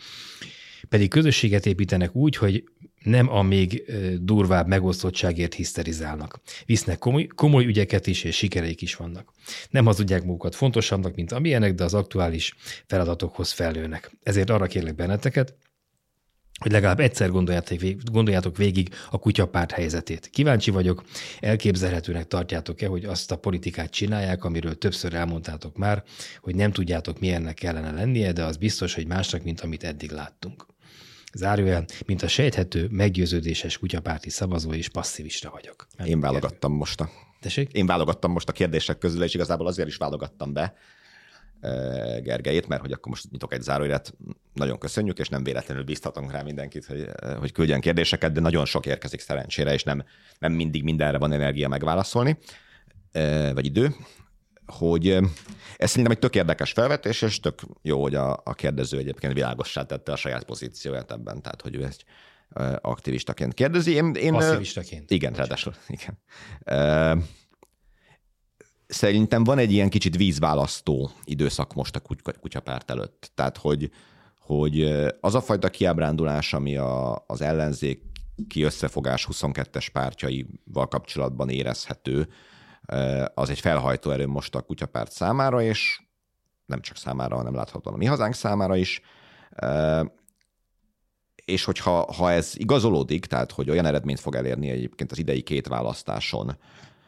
Pedig 0.89 1.09
közösséget 1.09 1.65
építenek 1.65 2.15
úgy, 2.15 2.35
hogy 2.35 2.63
nem 3.03 3.29
a 3.29 3.41
még 3.41 3.83
durvább 4.19 4.67
megosztottságért 4.67 5.53
hiszterizálnak. 5.53 6.39
Visznek 6.65 6.97
komoly, 6.97 7.27
komoly 7.27 7.65
ügyeket 7.65 8.07
is, 8.07 8.23
és 8.23 8.35
sikereik 8.35 8.81
is 8.81 8.95
vannak. 8.95 9.33
Nem 9.69 9.85
hazudják 9.85 10.23
magukat 10.23 10.55
fontosabbnak, 10.55 11.15
mint 11.15 11.31
amilyenek, 11.31 11.73
de 11.73 11.83
az 11.83 11.93
aktuális 11.93 12.55
feladatokhoz 12.85 13.51
fellőnek. 13.51 14.11
Ezért 14.23 14.49
arra 14.49 14.65
kérlek 14.65 14.95
benneteket, 14.95 15.55
hogy 16.59 16.71
legalább 16.71 16.99
egyszer 16.99 17.29
gondoljátok 17.29 17.79
végig, 17.79 18.01
gondoljátok 18.11 18.57
végig 18.57 18.89
a 19.09 19.19
kutyapárt 19.19 19.71
helyzetét. 19.71 20.29
Kíváncsi 20.29 20.71
vagyok, 20.71 21.03
elképzelhetőnek 21.39 22.27
tartjátok-e, 22.27 22.87
hogy 22.87 23.05
azt 23.05 23.31
a 23.31 23.37
politikát 23.37 23.89
csinálják, 23.89 24.43
amiről 24.43 24.77
többször 24.77 25.13
elmondtátok 25.13 25.77
már, 25.77 26.03
hogy 26.41 26.55
nem 26.55 26.71
tudjátok, 26.71 27.19
milyennek 27.19 27.53
kellene 27.53 27.91
lennie, 27.91 28.31
de 28.31 28.43
az 28.43 28.57
biztos, 28.57 28.93
hogy 28.93 29.07
másnak, 29.07 29.43
mint 29.43 29.61
amit 29.61 29.83
eddig 29.83 30.11
láttunk. 30.11 30.65
Zárójel, 31.33 31.85
mint 32.05 32.21
a 32.21 32.27
sejthető, 32.27 32.87
meggyőződéses 32.91 33.77
kutyapárti 33.77 34.29
szavazó 34.29 34.73
és 34.73 34.89
passzivista 34.89 35.49
vagyok. 35.49 35.87
Én 36.05 36.19
válogattam 36.19 36.73
most 36.73 37.01
a 37.01 37.09
Tessék? 37.39 37.71
Én 37.71 37.85
válogattam 37.85 38.31
most 38.31 38.49
a 38.49 38.51
kérdések 38.51 38.97
közül, 38.97 39.23
és 39.23 39.33
igazából 39.33 39.67
azért 39.67 39.87
is 39.87 39.95
válogattam 39.95 40.53
be 40.53 40.75
Gergelyét, 42.21 42.67
mert 42.67 42.81
hogy 42.81 42.91
akkor 42.91 43.07
most 43.07 43.31
nyitok 43.31 43.53
egy 43.53 43.61
zárójelet. 43.61 44.13
Nagyon 44.53 44.77
köszönjük, 44.77 45.19
és 45.19 45.29
nem 45.29 45.43
véletlenül 45.43 45.83
bíztatunk 45.83 46.31
rá 46.31 46.41
mindenkit, 46.41 46.85
hogy, 46.85 47.09
hogy 47.39 47.51
küldjen 47.51 47.81
kérdéseket, 47.81 48.31
de 48.31 48.39
nagyon 48.39 48.65
sok 48.65 48.85
érkezik 48.85 49.19
szerencsére, 49.19 49.73
és 49.73 49.83
nem, 49.83 50.03
nem 50.39 50.53
mindig 50.53 50.83
mindenre 50.83 51.17
van 51.17 51.31
energia 51.31 51.67
megválaszolni, 51.67 52.37
vagy 53.53 53.65
idő 53.65 53.95
hogy 54.65 55.07
ez 55.77 55.89
szerintem 55.89 56.11
egy 56.11 56.19
tök 56.19 56.35
érdekes 56.35 56.71
felvetés, 56.71 57.21
és 57.21 57.39
tök 57.39 57.61
jó, 57.81 58.01
hogy 58.01 58.15
a, 58.15 58.41
a 58.43 58.53
kérdező 58.53 58.97
egyébként 58.97 59.33
világossá 59.33 59.83
tette 59.83 60.11
a 60.11 60.15
saját 60.15 60.43
pozícióját 60.43 61.11
ebben, 61.11 61.41
tehát 61.41 61.61
hogy 61.61 61.75
ő 61.75 61.83
egy 61.85 62.03
aktivistaként 62.81 63.53
kérdezi. 63.53 63.91
Én, 63.91 64.13
én, 64.13 64.33
Passzivistaként. 64.33 65.11
Igen, 65.11 65.33
ráadásul, 65.33 65.73
igen. 65.87 66.19
Szerintem 68.87 69.43
van 69.43 69.57
egy 69.57 69.71
ilyen 69.71 69.89
kicsit 69.89 70.17
vízválasztó 70.17 71.11
időszak 71.23 71.73
most 71.73 71.95
a 71.95 72.01
kutyapárt 72.39 72.91
előtt. 72.91 73.31
Tehát, 73.35 73.57
hogy, 73.57 73.91
hogy 74.39 74.81
az 75.19 75.35
a 75.35 75.41
fajta 75.41 75.69
kiábrándulás, 75.69 76.53
ami 76.53 76.77
a, 76.77 77.23
az 77.27 77.41
ellenzéki 77.41 78.63
összefogás 78.63 79.27
22-es 79.31 79.87
pártjaival 79.93 80.87
kapcsolatban 80.87 81.49
érezhető, 81.49 82.27
az 83.33 83.49
egy 83.49 83.59
felhajtó 83.59 84.11
erő 84.11 84.27
most 84.27 84.55
a 84.55 84.61
kutyapárt 84.61 85.11
számára, 85.11 85.61
és 85.61 86.01
nem 86.65 86.81
csak 86.81 86.97
számára, 86.97 87.35
hanem 87.35 87.55
láthatóan 87.55 87.95
a 87.95 87.97
mi 87.97 88.05
hazánk 88.05 88.33
számára 88.33 88.75
is. 88.75 89.01
És 91.45 91.63
hogyha 91.63 92.13
ha 92.13 92.31
ez 92.31 92.53
igazolódik, 92.55 93.25
tehát 93.25 93.51
hogy 93.51 93.69
olyan 93.69 93.85
eredményt 93.85 94.19
fog 94.19 94.35
elérni 94.35 94.69
egyébként 94.69 95.11
az 95.11 95.17
idei 95.17 95.41
két 95.41 95.67
választáson, 95.67 96.57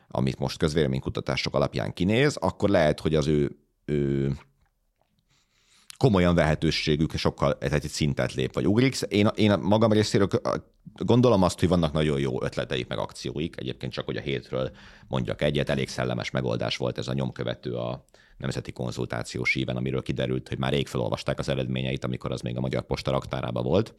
amit 0.07 0.39
most 0.39 0.57
közvéleménykutatások 0.57 1.55
alapján 1.55 1.93
kinéz, 1.93 2.35
akkor 2.35 2.69
lehet, 2.69 2.99
hogy 2.99 3.15
az 3.15 3.27
ő, 3.27 3.57
ő 3.85 4.31
komolyan 5.97 6.35
vehetőségük 6.35 7.15
sokkal 7.15 7.57
egy 7.59 7.87
szintet 7.87 8.33
lép, 8.33 8.53
vagy 8.53 8.67
ugrik. 8.67 9.01
Én, 9.01 9.29
én 9.35 9.59
magam 9.59 9.91
részéről 9.91 10.27
gondolom 10.93 11.43
azt, 11.43 11.59
hogy 11.59 11.69
vannak 11.69 11.93
nagyon 11.93 12.19
jó 12.19 12.43
ötleteik, 12.43 12.87
meg 12.87 12.97
akcióik. 12.97 13.55
Egyébként 13.57 13.91
csak, 13.91 14.05
hogy 14.05 14.17
a 14.17 14.21
hétről 14.21 14.71
mondjak 15.07 15.41
egyet, 15.41 15.69
elég 15.69 15.89
szellemes 15.89 16.31
megoldás 16.31 16.77
volt 16.77 16.97
ez 16.97 17.07
a 17.07 17.13
nyomkövető 17.13 17.75
a 17.75 18.05
nemzeti 18.37 18.71
konzultációs 18.71 19.55
íven, 19.55 19.75
amiről 19.75 20.01
kiderült, 20.01 20.47
hogy 20.47 20.57
már 20.57 20.71
rég 20.71 20.87
felolvasták 20.87 21.39
az 21.39 21.49
eredményeit, 21.49 22.03
amikor 22.03 22.31
az 22.31 22.41
még 22.41 22.57
a 22.57 22.59
Magyar 22.59 22.83
Posta 22.85 23.11
raktárában 23.11 23.63
volt. 23.63 23.93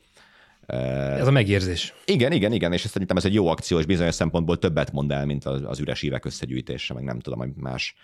Ez 0.67 1.27
a 1.27 1.31
megérzés. 1.31 1.95
Igen, 2.05 2.33
igen, 2.33 2.53
igen, 2.53 2.73
és 2.73 2.81
szerintem 2.81 3.17
ez 3.17 3.25
egy 3.25 3.35
jó 3.35 3.47
akció, 3.47 3.79
és 3.79 3.87
bizonyos 3.87 4.15
szempontból 4.15 4.59
többet 4.59 4.93
mond 4.93 5.13
el, 5.13 5.27
mint 5.27 5.45
az, 5.45 5.63
az 5.65 5.79
üres 5.79 6.03
évek 6.03 6.25
összegyűjtése, 6.25 6.95
meg 6.95 7.05
nem 7.05 7.19
tudom, 7.19 7.39
hogy 7.39 7.51
más 7.55 7.95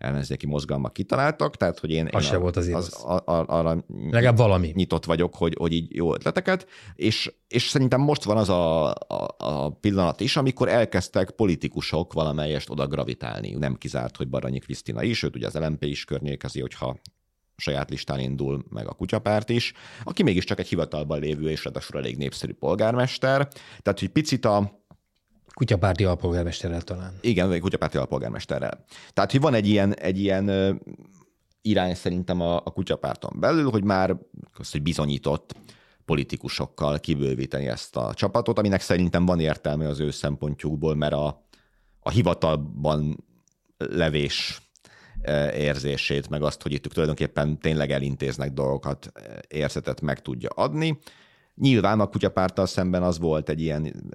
ellenzéki 0.00 0.46
mozgalmak 0.46 0.92
kitaláltak, 0.92 1.56
tehát 1.56 1.78
hogy 1.78 1.90
én, 1.90 2.08
az 2.12 2.22
én 2.22 2.28
se 2.28 2.36
volt 2.36 2.56
az, 2.56 2.68
az 2.68 3.04
a, 3.04 3.12
a, 3.16 3.44
arra 3.46 3.84
Legalább 4.10 4.36
valami. 4.36 4.72
nyitott 4.74 5.04
vagyok, 5.04 5.34
hogy, 5.34 5.54
hogy 5.58 5.72
így 5.72 5.94
jó 5.94 6.14
ötleteket, 6.14 6.66
és, 6.94 7.32
és 7.48 7.68
szerintem 7.68 8.00
most 8.00 8.24
van 8.24 8.36
az 8.36 8.48
a, 8.48 8.88
a, 8.90 9.34
a 9.38 9.70
pillanat 9.70 10.20
is, 10.20 10.36
amikor 10.36 10.68
elkezdtek 10.68 11.30
politikusok 11.30 12.12
valamelyest 12.12 12.70
oda 12.70 12.86
gravitálni. 12.86 13.54
Nem 13.54 13.74
kizárt, 13.74 14.16
hogy 14.16 14.28
Baranyi 14.28 14.58
Krisztina 14.58 15.02
is, 15.02 15.22
őt 15.22 15.36
ugye 15.36 15.46
az 15.46 15.54
LMP 15.54 15.84
is 15.84 16.04
környékezi, 16.04 16.60
hogyha 16.60 16.96
saját 17.56 17.90
listán 17.90 18.20
indul, 18.20 18.64
meg 18.68 18.88
a 18.88 18.92
kutyapárt 18.92 19.48
is, 19.48 19.72
aki 20.04 20.22
mégiscsak 20.22 20.58
egy 20.58 20.68
hivatalban 20.68 21.20
lévő 21.20 21.50
és 21.50 21.64
ráadásul 21.64 21.98
elég 21.98 22.16
népszerű 22.16 22.52
polgármester. 22.52 23.48
Tehát, 23.82 23.98
hogy 23.98 24.08
picit 24.08 24.44
a, 24.44 24.84
Kutyapárti 25.54 26.04
alpolgármesterrel 26.04 26.82
talán. 26.82 27.12
Igen, 27.20 27.48
vagy 27.48 27.60
kutyapárti 27.60 27.96
alpolgármesterrel. 27.96 28.84
Tehát, 29.12 29.30
hogy 29.30 29.40
van 29.40 29.54
egy 29.54 29.66
ilyen, 29.66 29.94
egy 29.94 30.18
ilyen 30.18 30.80
irány 31.62 31.94
szerintem 31.94 32.40
a, 32.40 32.56
a 32.56 32.70
kutyapárton 32.70 33.32
belül, 33.40 33.70
hogy 33.70 33.84
már 33.84 34.16
azt, 34.58 34.72
hogy 34.72 34.82
bizonyított 34.82 35.54
politikusokkal 36.04 36.98
kibővíteni 36.98 37.68
ezt 37.68 37.96
a 37.96 38.14
csapatot, 38.14 38.58
aminek 38.58 38.80
szerintem 38.80 39.26
van 39.26 39.40
értelme 39.40 39.88
az 39.88 40.00
ő 40.00 40.10
szempontjukból, 40.10 40.94
mert 40.94 41.12
a, 41.12 41.44
a 42.00 42.10
hivatalban 42.10 43.24
levés 43.78 44.62
érzését, 45.54 46.28
meg 46.28 46.42
azt, 46.42 46.62
hogy 46.62 46.72
itt 46.72 46.82
tulajdonképpen 46.82 47.58
tényleg 47.58 47.90
elintéznek 47.90 48.52
dolgokat, 48.52 49.12
érzetet 49.48 50.00
meg 50.00 50.22
tudja 50.22 50.48
adni. 50.48 50.98
Nyilván 51.60 52.00
a 52.00 52.06
kutyapárttal 52.06 52.66
szemben 52.66 53.02
az 53.02 53.18
volt 53.18 53.48
egy 53.48 53.60
ilyen 53.60 54.12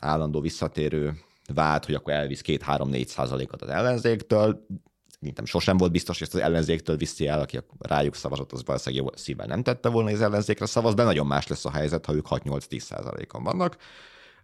állandó 0.00 0.40
visszatérő 0.40 1.14
vád, 1.54 1.84
hogy 1.84 1.94
akkor 1.94 2.12
elvisz 2.12 2.42
2-3-4 2.46 3.06
százalékot 3.06 3.62
az 3.62 3.68
ellenzéktől. 3.68 4.66
Szerintem 5.08 5.44
sosem 5.44 5.76
volt 5.76 5.92
biztos, 5.92 6.18
hogy 6.18 6.26
ezt 6.26 6.36
az 6.36 6.42
ellenzéktől 6.42 6.96
viszi 6.96 7.26
el, 7.26 7.40
aki 7.40 7.58
rájuk 7.78 8.14
szavazott, 8.14 8.52
az 8.52 8.64
valószínűleg 8.64 9.04
jó 9.04 9.10
szívvel 9.16 9.46
nem 9.46 9.62
tette 9.62 9.88
volna, 9.88 10.08
hogy 10.08 10.18
az 10.18 10.24
ellenzékre 10.24 10.66
szavaz, 10.66 10.94
de 10.94 11.02
nagyon 11.02 11.26
más 11.26 11.46
lesz 11.46 11.64
a 11.64 11.70
helyzet, 11.70 12.06
ha 12.06 12.14
ők 12.14 12.26
6-8-10 12.30 12.78
százalékon 12.78 13.42
vannak. 13.42 13.76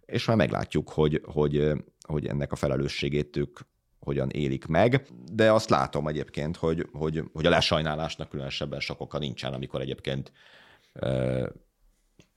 És 0.05 0.25
már 0.25 0.37
meglátjuk, 0.37 0.89
hogy, 0.89 1.21
hogy, 1.25 1.71
hogy 2.07 2.27
ennek 2.27 2.51
a 2.51 2.55
felelősségét 2.55 3.37
ők 3.37 3.59
hogyan 3.99 4.29
élik 4.29 4.65
meg, 4.65 5.07
de 5.31 5.51
azt 5.51 5.69
látom 5.69 6.07
egyébként, 6.07 6.57
hogy, 6.57 6.87
hogy, 6.91 7.23
hogy 7.33 7.45
a 7.45 7.49
lesajnálásnak 7.49 8.29
különösebben 8.29 8.79
sok 8.79 9.01
oka 9.01 9.17
nincsen, 9.17 9.53
amikor 9.53 9.81
egyébként 9.81 10.31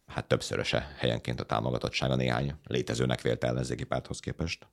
hát 0.07 0.29
többszöröse 0.29 0.95
helyenként 0.99 1.41
a 1.41 1.45
támogatottsága 1.45 2.15
néhány 2.15 2.55
létezőnek 2.65 3.21
vélt 3.21 3.45
ellenzéki 3.45 3.85
párthoz 3.85 4.21
képest. 4.21 4.67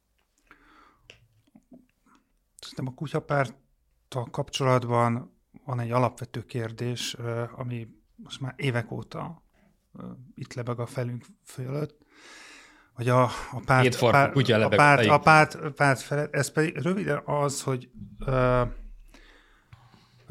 Szerintem 2.60 2.88
a 2.88 2.94
kutyapárttal 2.94 4.26
kapcsolatban 4.32 5.38
van 5.66 5.80
egy 5.80 5.92
alapvető 5.92 6.46
kérdés, 6.46 7.14
ami 7.56 7.88
most 8.16 8.42
már 8.42 8.54
évek 8.58 8.92
óta 8.92 9.44
itt 10.36 10.54
lebeg 10.54 10.80
a 10.80 10.86
felünk 10.86 11.26
fölött, 11.44 11.98
hogy 12.94 13.10
a, 13.10 13.24
a 13.24 13.62
párt, 13.66 13.96
a 13.96 14.10
párt, 14.10 14.36
a 14.50 14.68
párt, 14.68 15.08
a 15.08 15.20
párt, 15.20 15.72
párt 15.72 16.00
felett, 16.00 16.34
ez 16.34 16.52
pedig 16.52 16.78
röviden 16.78 17.22
az, 17.26 17.62
hogy 17.62 17.90
uh, 18.26 18.68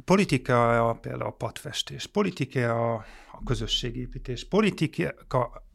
politika 0.09 0.99
például 1.01 1.31
a 1.31 1.31
padfestés, 1.31 2.07
politika 2.07 2.95
a, 2.95 3.05
a 3.33 3.43
közösségépítés, 3.45 4.49
politika 4.49 5.15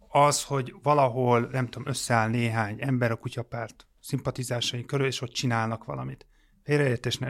az, 0.07 0.43
hogy 0.43 0.75
valahol, 0.83 1.47
nem 1.51 1.67
tudom, 1.67 1.87
összeáll 1.87 2.29
néhány 2.29 2.77
ember 2.79 3.11
a 3.11 3.15
kutyapárt 3.15 3.87
szimpatizásai 3.99 4.85
körül, 4.85 5.05
és 5.05 5.21
ott 5.21 5.31
csinálnak 5.31 5.83
valamit. 5.83 6.27
Félreértés 6.63 7.17
ne 7.17 7.29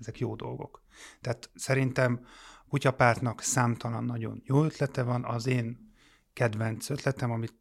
ezek 0.00 0.18
jó 0.18 0.36
dolgok. 0.36 0.82
Tehát 1.20 1.50
szerintem 1.54 2.26
kutyapártnak 2.68 3.40
számtalan 3.40 4.04
nagyon 4.04 4.42
jó 4.44 4.64
ötlete 4.64 5.02
van, 5.02 5.24
az 5.24 5.46
én 5.46 5.92
kedvenc 6.32 6.90
ötletem, 6.90 7.30
amit 7.30 7.54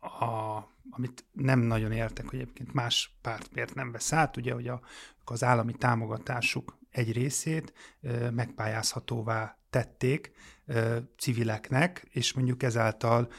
a, 0.00 0.56
amit 0.90 1.24
nem 1.32 1.60
nagyon 1.60 1.92
értek, 1.92 2.28
hogy 2.28 2.38
egyébként 2.38 2.72
más 2.72 3.18
párt 3.22 3.54
miért 3.54 3.74
nem 3.74 3.92
vesz 3.92 4.12
át, 4.12 4.36
ugye, 4.36 4.52
hogy 4.52 4.68
a, 4.68 4.80
az 5.24 5.44
állami 5.44 5.72
támogatásuk 5.72 6.78
egy 6.96 7.12
részét 7.12 7.72
megpályázhatóvá 8.30 9.58
tették 9.70 10.32
civileknek, 11.18 12.06
és 12.10 12.32
mondjuk 12.32 12.62
ezáltal 12.62 13.32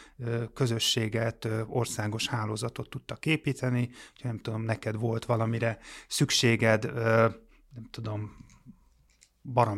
közösséget, 0.53 1.47
országos 1.67 2.27
hálózatot 2.27 2.89
tudtak 2.89 3.25
építeni, 3.25 3.89
nem 4.21 4.39
tudom, 4.39 4.61
neked 4.61 4.95
volt 4.95 5.25
valamire 5.25 5.77
szükséged, 6.07 6.93
nem 7.73 7.87
tudom, 7.91 8.45
Bara 9.41 9.77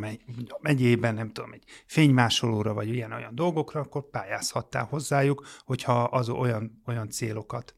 megyében, 0.61 1.13
nem 1.13 1.31
tudom, 1.31 1.51
egy 1.53 1.63
fénymásolóra, 1.85 2.73
vagy 2.73 2.87
ilyen-olyan 2.87 3.35
dolgokra, 3.35 3.79
akkor 3.79 4.09
pályázhattál 4.09 4.85
hozzájuk, 4.85 5.45
hogyha 5.59 6.03
az 6.03 6.29
olyan, 6.29 6.81
olyan 6.85 7.09
célokat 7.09 7.75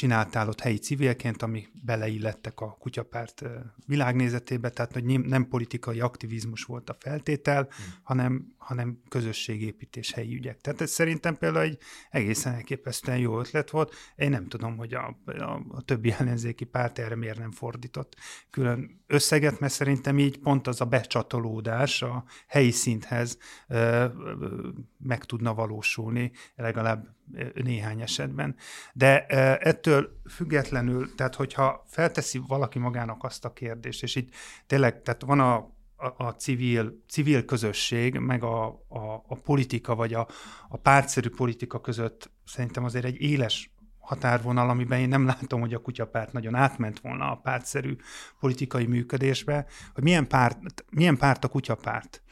csináltál 0.00 0.48
ott 0.48 0.60
helyi 0.60 0.78
civilként, 0.78 1.42
ami 1.42 1.66
beleillettek 1.82 2.60
a 2.60 2.76
kutyapárt 2.78 3.42
világnézetébe, 3.86 4.70
tehát 4.70 4.92
hogy 4.92 5.04
nem 5.20 5.48
politikai 5.48 6.00
aktivizmus 6.00 6.64
volt 6.64 6.90
a 6.90 6.96
feltétel, 6.98 7.62
hmm. 7.62 7.94
hanem, 8.02 8.54
hanem 8.56 9.00
közösségépítés 9.08 10.12
helyi 10.12 10.34
ügyek. 10.34 10.60
Tehát 10.60 10.80
ez 10.80 10.90
szerintem 10.90 11.36
például 11.36 11.64
egy 11.64 11.78
egészen 12.10 12.54
elképesztően 12.54 13.18
jó 13.18 13.38
ötlet 13.38 13.70
volt. 13.70 13.94
Én 14.16 14.30
nem 14.30 14.48
tudom, 14.48 14.76
hogy 14.76 14.94
a, 14.94 15.18
a, 15.24 15.62
a 15.68 15.82
többi 15.82 16.12
ellenzéki 16.18 16.64
párt 16.64 16.98
erre 16.98 17.16
miért 17.16 17.38
nem 17.38 17.52
fordított 17.52 18.16
külön 18.50 19.02
összeget, 19.06 19.60
mert 19.60 19.72
szerintem 19.72 20.18
így 20.18 20.38
pont 20.38 20.66
az 20.66 20.80
a 20.80 20.84
becsatolódás 20.84 22.02
a 22.02 22.24
helyi 22.46 22.70
szinthez 22.70 23.38
ö, 23.68 23.76
ö, 23.76 24.68
meg 24.98 25.24
tudna 25.24 25.54
valósulni, 25.54 26.32
legalább 26.54 27.18
néhány 27.54 28.00
esetben. 28.00 28.56
De 28.92 29.26
ettől 29.56 30.20
függetlenül, 30.30 31.14
tehát 31.14 31.34
hogyha 31.34 31.84
felteszi 31.88 32.40
valaki 32.46 32.78
magának 32.78 33.24
azt 33.24 33.44
a 33.44 33.52
kérdést, 33.52 34.02
és 34.02 34.16
itt 34.16 34.34
tényleg, 34.66 35.02
tehát 35.02 35.22
van 35.22 35.40
a, 35.40 35.54
a, 35.96 36.24
a 36.24 36.30
civil, 36.30 37.02
civil 37.08 37.44
közösség, 37.44 38.18
meg 38.18 38.42
a, 38.42 38.66
a, 38.88 39.24
a 39.28 39.34
politika, 39.44 39.94
vagy 39.94 40.14
a, 40.14 40.28
a 40.68 40.76
pártszerű 40.76 41.28
politika 41.28 41.80
között 41.80 42.30
szerintem 42.44 42.84
azért 42.84 43.04
egy 43.04 43.20
éles 43.20 43.74
határvonal, 43.98 44.68
amiben 44.68 45.00
én 45.00 45.08
nem 45.08 45.26
látom, 45.26 45.60
hogy 45.60 45.74
a 45.74 45.78
kutyapárt 45.78 46.32
nagyon 46.32 46.54
átment 46.54 47.00
volna 47.00 47.30
a 47.30 47.36
pártszerű 47.36 47.96
politikai 48.40 48.86
működésbe, 48.86 49.66
hogy 49.94 50.02
milyen 50.02 50.28
párt, 50.28 50.58
milyen 50.90 51.16
párt 51.16 51.44
a 51.44 51.48
kutyapárt 51.48 52.22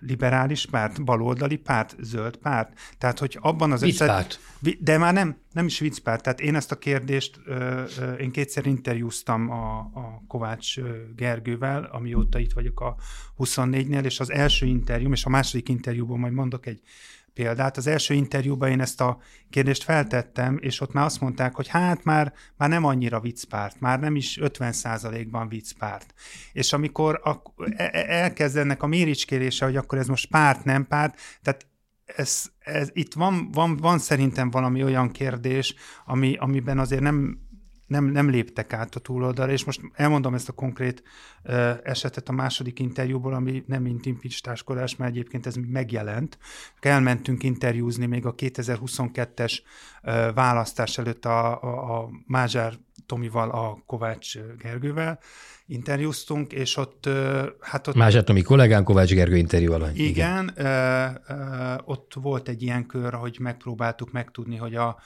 liberális 0.00 0.66
párt, 0.66 1.04
baloldali 1.04 1.56
párt, 1.56 1.96
zöld 2.00 2.36
párt. 2.36 2.78
Tehát, 2.98 3.18
hogy 3.18 3.38
abban 3.40 3.72
az 3.72 3.82
esetben... 3.82 4.26
De 4.80 4.98
már 4.98 5.12
nem, 5.12 5.36
nem 5.52 5.66
is 5.66 5.78
viccpárt. 5.78 6.22
Tehát 6.22 6.40
én 6.40 6.54
ezt 6.54 6.72
a 6.72 6.78
kérdést, 6.78 7.40
én 8.20 8.30
kétszer 8.30 8.66
interjúztam 8.66 9.50
a, 9.50 9.78
a 9.78 10.22
Kovács 10.28 10.74
Gergővel, 11.16 11.88
amióta 11.92 12.38
itt 12.38 12.52
vagyok 12.52 12.80
a 12.80 12.96
24-nél, 13.38 14.04
és 14.04 14.20
az 14.20 14.30
első 14.30 14.66
interjúm, 14.66 15.12
és 15.12 15.24
a 15.24 15.28
második 15.28 15.68
interjúban 15.68 16.18
majd 16.18 16.32
mondok 16.32 16.66
egy 16.66 16.80
példát. 17.34 17.76
Az 17.76 17.86
első 17.86 18.14
interjúban 18.14 18.70
én 18.70 18.80
ezt 18.80 19.00
a 19.00 19.18
kérdést 19.50 19.82
feltettem, 19.82 20.58
és 20.60 20.80
ott 20.80 20.92
már 20.92 21.04
azt 21.04 21.20
mondták, 21.20 21.54
hogy 21.54 21.68
hát 21.68 22.04
már, 22.04 22.32
már 22.56 22.68
nem 22.68 22.84
annyira 22.84 23.20
viccpárt, 23.20 23.80
már 23.80 24.00
nem 24.00 24.16
is 24.16 24.38
50%-ban 24.40 25.48
viccpárt. 25.48 26.14
És 26.52 26.72
amikor 26.72 27.20
a, 27.24 27.30
e, 27.76 27.90
e, 27.92 28.04
elkezd 28.08 28.56
ennek 28.56 28.82
a 28.82 28.86
méricskérése, 28.86 29.64
hogy 29.64 29.76
akkor 29.76 29.98
ez 29.98 30.06
most 30.06 30.28
párt, 30.28 30.64
nem 30.64 30.86
párt, 30.86 31.18
tehát 31.42 31.66
ez, 32.04 32.42
ez, 32.58 32.88
itt 32.92 33.14
van, 33.14 33.50
van, 33.52 33.76
van 33.76 33.98
szerintem 33.98 34.50
valami 34.50 34.82
olyan 34.82 35.10
kérdés, 35.10 35.74
ami, 36.04 36.36
amiben 36.36 36.78
azért 36.78 37.02
nem, 37.02 37.38
nem, 37.86 38.04
nem 38.04 38.30
léptek 38.30 38.72
át 38.72 38.94
a 38.94 39.00
túloldalra, 39.00 39.52
és 39.52 39.64
most 39.64 39.80
elmondom 39.92 40.34
ezt 40.34 40.48
a 40.48 40.52
konkrét 40.52 41.02
uh, 41.44 41.70
esetet 41.82 42.28
a 42.28 42.32
második 42.32 42.78
interjúból, 42.78 43.34
ami 43.34 43.64
nem 43.66 43.82
mint 43.82 44.06
impeach 44.06 44.64
mert 44.74 45.10
egyébként 45.10 45.46
ez 45.46 45.54
megjelent. 45.54 46.38
Elmentünk 46.80 47.42
interjúzni 47.42 48.06
még 48.06 48.26
a 48.26 48.34
2022-es 48.34 49.58
uh, 50.02 50.34
választás 50.34 50.98
előtt 50.98 51.24
a, 51.24 51.62
a, 51.62 51.98
a 51.98 52.10
Mázsár 52.26 52.74
Tomival, 53.06 53.50
a 53.50 53.82
Kovács 53.86 54.38
Gergővel 54.58 55.18
interjúztunk, 55.66 56.52
és 56.52 56.76
ott... 56.76 57.06
Uh, 57.06 57.44
hát 57.60 57.86
ott 57.86 57.94
Mázsár 57.94 58.24
Tomi 58.24 58.42
kollégán 58.42 58.84
Kovács 58.84 59.12
Gergő 59.12 59.36
interjú 59.36 59.72
alany. 59.72 59.96
Igen, 59.96 60.52
igen. 60.56 61.16
Uh, 61.28 61.36
uh, 61.36 61.88
ott 61.88 62.12
volt 62.14 62.48
egy 62.48 62.62
ilyen 62.62 62.86
kör, 62.86 63.12
hogy 63.12 63.36
megpróbáltuk 63.40 64.12
megtudni, 64.12 64.56
hogy 64.56 64.74
a 64.74 64.98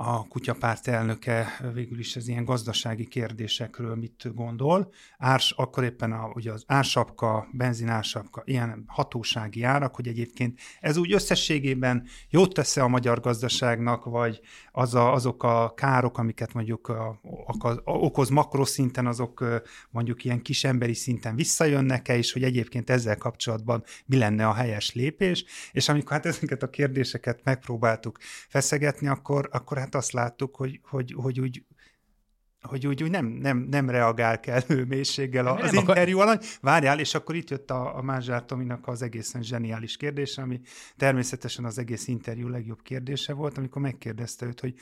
a 0.00 0.26
kutyapárt 0.28 0.88
elnöke 0.88 1.46
végül 1.74 1.98
is 1.98 2.16
az 2.16 2.28
ilyen 2.28 2.44
gazdasági 2.44 3.06
kérdésekről 3.06 3.94
mit 3.94 4.34
gondol. 4.34 4.92
Árs, 5.18 5.50
akkor 5.56 5.84
éppen 5.84 6.12
a, 6.12 6.30
ugye 6.34 6.52
az 6.52 6.64
ársapka, 6.66 7.48
benzinársapka, 7.52 8.42
ilyen 8.44 8.84
hatósági 8.86 9.62
árak, 9.62 9.94
hogy 9.94 10.08
egyébként 10.08 10.60
ez 10.80 10.96
úgy 10.96 11.12
összességében 11.12 12.06
jót 12.30 12.54
tesz 12.54 12.76
a 12.76 12.88
magyar 12.88 13.20
gazdaságnak, 13.20 14.04
vagy 14.04 14.40
az 14.78 14.94
a, 14.94 15.12
azok 15.12 15.42
a 15.42 15.72
károk, 15.76 16.18
amiket 16.18 16.52
mondjuk 16.52 16.88
a, 16.88 17.20
a, 17.46 17.68
a, 17.68 17.80
okoz 17.84 18.28
makroszinten, 18.28 19.06
azok 19.06 19.44
mondjuk 19.90 20.24
ilyen 20.24 20.42
kis 20.42 20.64
emberi 20.64 20.94
szinten 20.94 21.34
visszajönnek-e, 21.34 22.16
és 22.16 22.32
hogy 22.32 22.42
egyébként 22.42 22.90
ezzel 22.90 23.16
kapcsolatban 23.16 23.84
mi 24.06 24.16
lenne 24.18 24.46
a 24.46 24.52
helyes 24.52 24.94
lépés, 24.94 25.44
és 25.72 25.88
amikor 25.88 26.12
hát 26.12 26.26
ezeket 26.26 26.62
a 26.62 26.70
kérdéseket 26.70 27.40
megpróbáltuk 27.44 28.18
feszegetni, 28.48 29.08
akkor, 29.08 29.48
akkor 29.52 29.78
hát 29.78 29.94
azt 29.94 30.12
láttuk, 30.12 30.56
hogy, 30.56 30.80
hogy, 30.82 31.14
hogy 31.16 31.40
úgy 31.40 31.64
hogy 32.68 32.86
úgy, 32.86 33.02
úgy 33.02 33.10
nem, 33.10 33.26
nem, 33.26 33.58
nem 33.58 33.90
reagál 33.90 34.40
kellő 34.40 34.84
mélységgel 34.84 35.46
a, 35.46 35.54
az 35.54 35.72
interjú 35.72 36.18
alany. 36.18 36.38
Várjál, 36.60 36.98
és 36.98 37.14
akkor 37.14 37.34
itt 37.34 37.50
jött 37.50 37.70
a, 37.70 37.96
a 37.96 38.02
Mázsár 38.02 38.44
Tominak 38.44 38.86
az 38.86 39.02
egészen 39.02 39.42
zseniális 39.42 39.96
kérdése, 39.96 40.42
ami 40.42 40.60
természetesen 40.96 41.64
az 41.64 41.78
egész 41.78 42.08
interjú 42.08 42.48
legjobb 42.48 42.82
kérdése 42.82 43.32
volt, 43.32 43.58
amikor 43.58 43.82
megkérdezte 43.82 44.46
őt, 44.46 44.60
hogy 44.60 44.74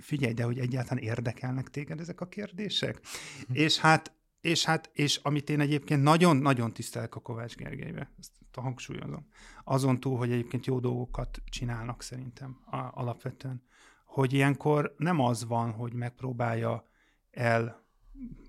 figyelj, 0.00 0.32
de 0.32 0.42
hogy 0.42 0.58
egyáltalán 0.58 1.04
érdekelnek 1.04 1.68
téged 1.68 2.00
ezek 2.00 2.20
a 2.20 2.26
kérdések? 2.26 3.00
És 3.52 3.78
hát 3.78 4.12
és 4.40 4.64
hát, 4.64 4.90
és 4.92 5.20
amit 5.22 5.50
én 5.50 5.60
egyébként 5.60 6.02
nagyon-nagyon 6.02 6.72
tisztelek 6.72 7.14
a 7.14 7.20
Kovács 7.20 7.54
Gergelybe, 7.54 8.10
ezt 8.18 8.30
hangsúlyozom, 8.52 9.26
azon 9.64 10.00
túl, 10.00 10.18
hogy 10.18 10.32
egyébként 10.32 10.66
jó 10.66 10.80
dolgokat 10.80 11.38
csinálnak 11.44 12.02
szerintem 12.02 12.60
a, 12.70 12.76
alapvetően 12.76 13.62
hogy 14.10 14.32
ilyenkor 14.32 14.94
nem 14.96 15.20
az 15.20 15.46
van, 15.46 15.70
hogy 15.72 15.92
megpróbálja 15.92 16.84
el 17.30 17.84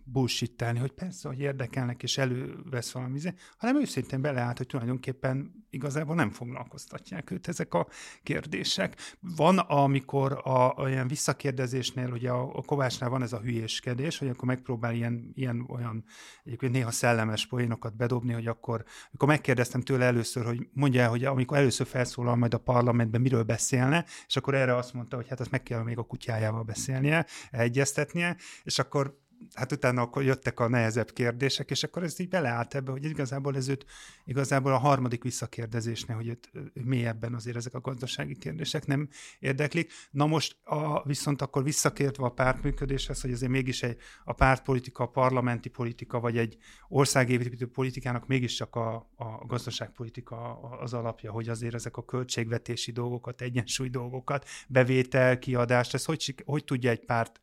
bullshittelni, 0.03 0.79
hogy 0.79 0.91
persze, 0.91 1.27
hogy 1.27 1.39
érdekelnek, 1.39 2.03
és 2.03 2.17
elővesz 2.17 2.91
valami, 2.91 3.19
hanem 3.57 3.81
őszintén 3.81 4.21
beleállt, 4.21 4.57
hogy 4.57 4.67
tulajdonképpen 4.67 5.60
igazából 5.71 6.15
nem 6.15 6.29
foglalkoztatják 6.29 7.31
őt 7.31 7.47
ezek 7.47 7.73
a 7.73 7.87
kérdések. 8.23 9.17
Van, 9.19 9.57
amikor 9.57 10.41
a, 10.43 10.87
ilyen 10.87 11.07
visszakérdezésnél, 11.07 12.11
ugye 12.11 12.29
a, 12.29 12.55
a 12.55 12.61
Kovácsnál 12.61 13.09
van 13.09 13.21
ez 13.21 13.33
a 13.33 13.39
hülyéskedés, 13.39 14.17
hogy 14.17 14.27
akkor 14.27 14.47
megpróbál 14.47 14.93
ilyen, 14.93 15.31
ilyen 15.35 15.65
olyan 15.69 16.03
egyébként 16.43 16.71
néha 16.71 16.91
szellemes 16.91 17.47
poénokat 17.47 17.95
bedobni, 17.95 18.33
hogy 18.33 18.47
akkor, 18.47 18.83
amikor 19.07 19.27
megkérdeztem 19.27 19.81
tőle 19.81 20.05
először, 20.05 20.45
hogy 20.45 20.67
mondja 20.73 21.07
hogy 21.07 21.25
amikor 21.25 21.57
először 21.57 21.87
felszólal 21.87 22.35
majd 22.35 22.53
a 22.53 22.57
parlamentben, 22.57 23.21
miről 23.21 23.43
beszélne, 23.43 24.05
és 24.27 24.35
akkor 24.35 24.55
erre 24.55 24.75
azt 24.75 24.93
mondta, 24.93 25.15
hogy 25.15 25.27
hát 25.27 25.39
azt 25.39 25.51
meg 25.51 25.63
kell 25.63 25.83
még 25.83 25.97
a 25.97 26.03
kutyájával 26.03 26.63
beszélnie, 26.63 27.25
egyeztetnie, 27.51 28.35
és 28.63 28.79
akkor 28.79 29.19
hát 29.53 29.71
utána 29.71 30.01
akkor 30.01 30.23
jöttek 30.23 30.59
a 30.59 30.67
nehezebb 30.67 31.11
kérdések, 31.11 31.69
és 31.69 31.83
akkor 31.83 32.03
ez 32.03 32.19
így 32.19 32.29
beleállt 32.29 32.75
ebbe, 32.75 32.91
hogy 32.91 33.05
igazából 33.05 33.55
ez 33.55 33.67
őt, 33.67 33.85
igazából 34.25 34.73
a 34.73 34.77
harmadik 34.77 35.23
visszakérdezésnél, 35.23 36.15
hogy 36.15 36.27
őt 36.27 36.51
mélyebben 36.73 37.33
azért 37.33 37.55
ezek 37.55 37.73
a 37.73 37.79
gazdasági 37.79 38.37
kérdések 38.37 38.85
nem 38.85 39.09
érdeklik. 39.39 39.91
Na 40.11 40.25
most 40.25 40.57
a, 40.63 41.03
viszont 41.03 41.41
akkor 41.41 41.63
visszakértve 41.63 42.25
a 42.25 42.29
pártműködéshez, 42.29 43.21
hogy 43.21 43.31
azért 43.31 43.51
mégis 43.51 43.83
egy, 43.83 43.97
a 44.23 44.33
pártpolitika, 44.33 45.03
a 45.03 45.07
parlamenti 45.07 45.69
politika, 45.69 46.19
vagy 46.19 46.37
egy 46.37 46.57
országépítő 46.87 47.67
politikának 47.67 48.27
mégiscsak 48.27 48.75
a, 48.75 48.95
a 49.15 49.45
gazdaságpolitika 49.45 50.59
az 50.79 50.93
alapja, 50.93 51.31
hogy 51.31 51.49
azért 51.49 51.73
ezek 51.73 51.97
a 51.97 52.05
költségvetési 52.05 52.91
dolgokat, 52.91 53.41
egyensúly 53.41 53.89
dolgokat, 53.89 54.45
bevétel, 54.67 55.39
kiadást, 55.39 55.93
ez 55.93 56.05
hogy, 56.05 56.35
hogy 56.45 56.63
tudja 56.63 56.89
egy 56.89 57.05
párt 57.05 57.41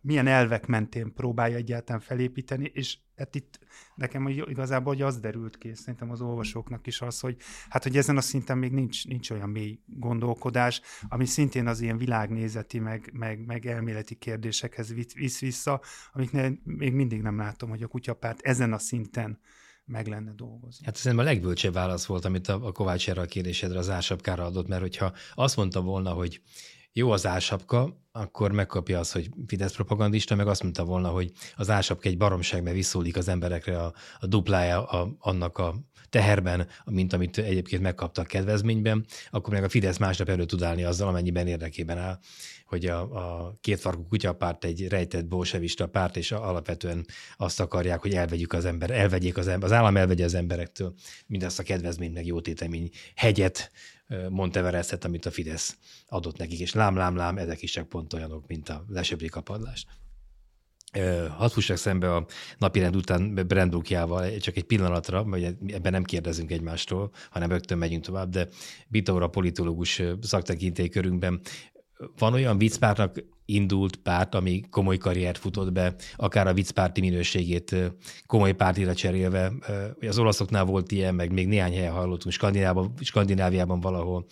milyen 0.00 0.26
elvek 0.26 0.66
mentén 0.66 1.14
próbálja 1.14 1.56
egyáltalán 1.56 2.00
felépíteni, 2.00 2.70
és 2.74 2.98
hát 3.16 3.34
itt 3.34 3.58
nekem 3.94 4.26
igazából 4.28 4.92
hogy 4.92 5.02
az 5.02 5.18
derült 5.20 5.58
ki, 5.58 5.74
szerintem 5.74 6.10
az 6.10 6.20
olvasóknak 6.20 6.86
is 6.86 7.00
az, 7.00 7.20
hogy 7.20 7.36
hát, 7.68 7.82
hogy 7.82 7.96
ezen 7.96 8.16
a 8.16 8.20
szinten 8.20 8.58
még 8.58 8.72
nincs, 8.72 9.06
nincs 9.06 9.30
olyan 9.30 9.48
mély 9.48 9.78
gondolkodás, 9.86 10.80
ami 11.08 11.24
szintén 11.24 11.66
az 11.66 11.80
ilyen 11.80 11.98
világnézeti, 11.98 12.78
meg, 12.78 13.10
meg, 13.12 13.46
meg 13.46 13.66
elméleti 13.66 14.14
kérdésekhez 14.14 14.94
visz 15.14 15.40
vissza, 15.40 15.80
amiknél 16.12 16.58
még 16.64 16.92
mindig 16.92 17.22
nem 17.22 17.36
látom, 17.36 17.70
hogy 17.70 17.82
a 17.82 17.86
kutyapárt 17.86 18.40
ezen 18.40 18.72
a 18.72 18.78
szinten 18.78 19.38
meg 19.84 20.06
lenne 20.06 20.32
dolgozni. 20.32 20.84
Hát 20.84 20.96
szerintem 20.96 21.26
a 21.26 21.30
legbölcsebb 21.30 21.72
válasz 21.72 22.06
volt, 22.06 22.24
amit 22.24 22.48
a 22.48 22.72
Kovács 22.72 23.08
erre 23.08 23.20
a 23.20 23.26
kérdésedre 23.26 23.78
az 23.78 23.90
ársapkára 23.90 24.44
adott, 24.44 24.68
mert 24.68 24.80
hogyha 24.80 25.12
azt 25.34 25.56
mondta 25.56 25.80
volna, 25.80 26.10
hogy 26.10 26.40
jó 26.96 27.10
az 27.10 27.26
álsapka, 27.26 28.02
akkor 28.12 28.52
megkapja 28.52 28.98
az, 28.98 29.12
hogy 29.12 29.30
Fidesz 29.46 29.74
propagandista, 29.74 30.34
meg 30.34 30.46
azt 30.46 30.62
mondta 30.62 30.84
volna, 30.84 31.08
hogy 31.08 31.32
az 31.56 31.70
álsapka 31.70 32.08
egy 32.08 32.16
baromság, 32.16 32.62
mert 32.62 32.76
visszódik 32.76 33.16
az 33.16 33.28
emberekre 33.28 33.82
a, 33.82 33.92
a 34.18 34.26
duplája 34.26 34.84
a, 34.84 35.16
annak 35.18 35.58
a 35.58 35.74
teherben, 36.14 36.66
mint 36.84 37.12
amit 37.12 37.38
egyébként 37.38 37.82
megkaptak 37.82 38.26
kedvezményben, 38.26 39.04
akkor 39.30 39.52
meg 39.52 39.64
a 39.64 39.68
Fidesz 39.68 39.96
másnap 39.98 40.28
elő 40.28 40.44
tud 40.44 40.62
állni 40.62 40.84
azzal, 40.84 41.08
amennyiben 41.08 41.46
érdekében 41.46 41.98
áll, 41.98 42.18
hogy 42.66 42.86
a, 42.86 43.00
a 43.00 43.54
kétfarkú 43.60 44.06
kutyapárt 44.08 44.64
egy 44.64 44.88
rejtett 44.88 45.26
bolsevista 45.26 45.86
párt, 45.86 46.16
és 46.16 46.32
alapvetően 46.32 47.06
azt 47.36 47.60
akarják, 47.60 48.00
hogy 48.00 48.14
elvegyük 48.14 48.52
az 48.52 48.64
ember, 48.64 48.90
elvegyék 48.90 49.36
az 49.36 49.48
ember, 49.48 49.70
az 49.70 49.76
állam 49.76 49.96
elvegye 49.96 50.24
az 50.24 50.34
emberektől 50.34 50.94
mindazt 51.26 51.58
a 51.58 51.62
kedvezményt, 51.62 52.14
meg 52.14 52.26
jótétemény 52.26 52.90
hegyet, 53.14 53.70
Monteverestet, 54.28 55.04
amit 55.04 55.26
a 55.26 55.30
Fidesz 55.30 55.76
adott 56.06 56.38
nekik, 56.38 56.60
és 56.60 56.72
lám, 56.72 56.96
lám, 56.96 57.16
lám, 57.16 57.38
ezek 57.38 57.62
is 57.62 57.70
csak 57.70 57.88
pont 57.88 58.12
olyanok, 58.12 58.46
mint 58.46 58.68
a 58.68 58.84
lesebri 58.88 59.28
kapadlás. 59.28 59.86
Hadd 61.36 61.50
fussak 61.50 61.76
szembe 61.76 62.14
a 62.14 62.26
napirend 62.58 62.96
után 62.96 63.34
Brandukjával, 63.46 64.36
csak 64.36 64.56
egy 64.56 64.64
pillanatra, 64.64 65.24
vagy 65.24 65.44
ebben 65.66 65.92
nem 65.92 66.02
kérdezünk 66.02 66.50
egymástól, 66.50 67.10
hanem 67.30 67.50
rögtön 67.50 67.78
megyünk 67.78 68.04
tovább, 68.04 68.30
de 68.30 68.48
Bitaura 68.88 69.28
politológus 69.28 70.02
szaktekintély 70.20 70.88
körünkben 70.88 71.40
van 72.18 72.32
olyan 72.32 72.58
viccpártnak 72.58 73.24
indult 73.46 73.96
párt, 73.96 74.34
ami 74.34 74.60
komoly 74.70 74.96
karriert 74.96 75.38
futott 75.38 75.72
be, 75.72 75.94
akár 76.16 76.46
a 76.46 76.52
viccpárti 76.52 77.00
minőségét 77.00 77.76
komoly 78.26 78.52
pártira 78.52 78.94
cserélve. 78.94 79.52
Az 80.00 80.18
olaszoknál 80.18 80.64
volt 80.64 80.92
ilyen, 80.92 81.14
meg 81.14 81.32
még 81.32 81.46
néhány 81.46 81.74
helyen 81.74 81.92
hallottunk, 81.92 82.34
Skandináviában, 82.34 82.94
Skandináviában 83.00 83.80
valahol, 83.80 84.26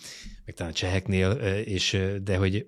meg 0.45 0.55
talán 0.55 0.73
cseheknél, 0.73 1.31
és, 1.65 1.97
de 2.23 2.37
hogy 2.37 2.67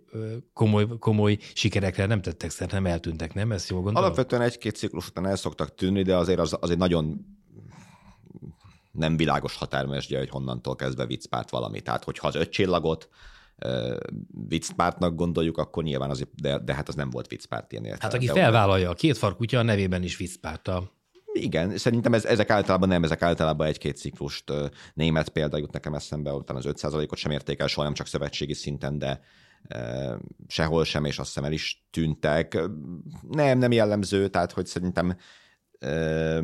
komoly, 0.54 0.88
komoly 1.00 1.38
sikerekre 1.54 2.06
nem 2.06 2.22
tettek 2.22 2.50
szert, 2.50 2.72
nem 2.72 2.86
eltűntek, 2.86 3.34
nem? 3.34 3.52
Ezt 3.52 3.70
jól 3.70 3.82
gondolom? 3.82 4.04
Alapvetően 4.04 4.42
egy-két 4.42 4.76
ciklus 4.76 5.08
után 5.08 5.26
el 5.26 5.36
szoktak 5.36 5.76
tűnni, 5.76 6.02
de 6.02 6.16
azért 6.16 6.40
az, 6.40 6.58
az 6.60 6.70
egy 6.70 6.78
nagyon 6.78 7.26
nem 8.92 9.18
világos 9.18 9.56
határmesdje, 9.56 10.18
hogy 10.18 10.30
honnantól 10.30 10.76
kezdve 10.76 11.06
viccpárt 11.06 11.50
valami. 11.50 11.82
Tehát, 11.82 12.04
hogyha 12.04 12.28
az 12.28 12.36
öt 12.36 12.50
csillagot 12.50 13.10
viccpártnak 14.48 15.16
gondoljuk, 15.16 15.58
akkor 15.58 15.84
nyilván 15.84 16.10
az, 16.10 16.28
de, 16.42 16.60
de 16.60 16.74
hát 16.74 16.88
az 16.88 16.96
nem 16.96 17.10
volt 17.10 17.28
viccpárt 17.28 17.72
ilyen 17.72 17.86
értelem. 17.86 18.12
Hát 18.12 18.14
aki 18.14 18.40
felvállalja 18.40 18.90
a 18.90 18.94
két 18.94 19.18
farkutya, 19.18 19.60
a 19.60 19.64
nevében 19.64 20.04
is 20.04 20.18
viccpárta. 20.18 20.92
Igen, 21.34 21.78
szerintem 21.78 22.14
ez, 22.14 22.26
ezek 22.26 22.50
általában 22.50 22.88
nem, 22.88 23.04
ezek 23.04 23.22
általában 23.22 23.68
egy-két 23.68 23.98
ciklust. 23.98 24.52
Német 24.94 25.30
példa 25.30 25.58
jut 25.58 25.72
nekem 25.72 25.94
eszembe, 25.94 26.34
utána 26.34 26.60
az 26.60 26.66
5%-ot 26.68 27.18
sem 27.18 27.32
érték 27.32 27.60
el, 27.60 27.68
soha 27.68 27.84
nem 27.84 27.94
csak 27.94 28.08
szövetségi 28.08 28.54
szinten, 28.54 28.98
de 28.98 29.20
e, 29.68 30.18
sehol 30.48 30.84
sem, 30.84 31.06
és 31.06 31.20
azt 31.20 31.28
hiszem 31.28 31.44
el 31.44 31.52
is 31.52 31.86
tűntek. 31.92 32.60
Nem, 33.30 33.58
nem 33.58 33.72
jellemző, 33.72 34.28
tehát 34.28 34.52
hogy 34.52 34.66
szerintem 34.66 35.18
e, 35.80 36.44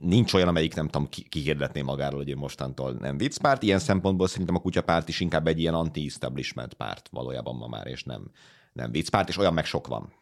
nincs 0.00 0.32
olyan, 0.32 0.48
amelyik 0.48 0.74
nem 0.74 0.88
tudom, 0.88 1.08
kihirdetné 1.28 1.82
magáról, 1.82 2.18
hogy 2.18 2.30
ő 2.30 2.36
mostantól 2.36 2.92
nem 2.92 3.16
viccpárt. 3.16 3.62
Ilyen 3.62 3.78
szempontból 3.78 4.26
szerintem 4.26 4.54
a 4.54 4.60
kutyapárt 4.60 5.08
is 5.08 5.20
inkább 5.20 5.46
egy 5.46 5.60
ilyen 5.60 5.74
anti-establishment 5.74 6.74
párt 6.74 7.08
valójában 7.10 7.56
ma 7.56 7.66
már, 7.66 7.86
és 7.86 8.02
nem, 8.02 8.30
nem 8.72 8.90
viccpárt, 8.90 9.28
és 9.28 9.36
olyan 9.36 9.54
meg 9.54 9.64
sok 9.64 9.86
van. 9.86 10.12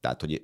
Tehát, 0.00 0.20
hogy 0.20 0.42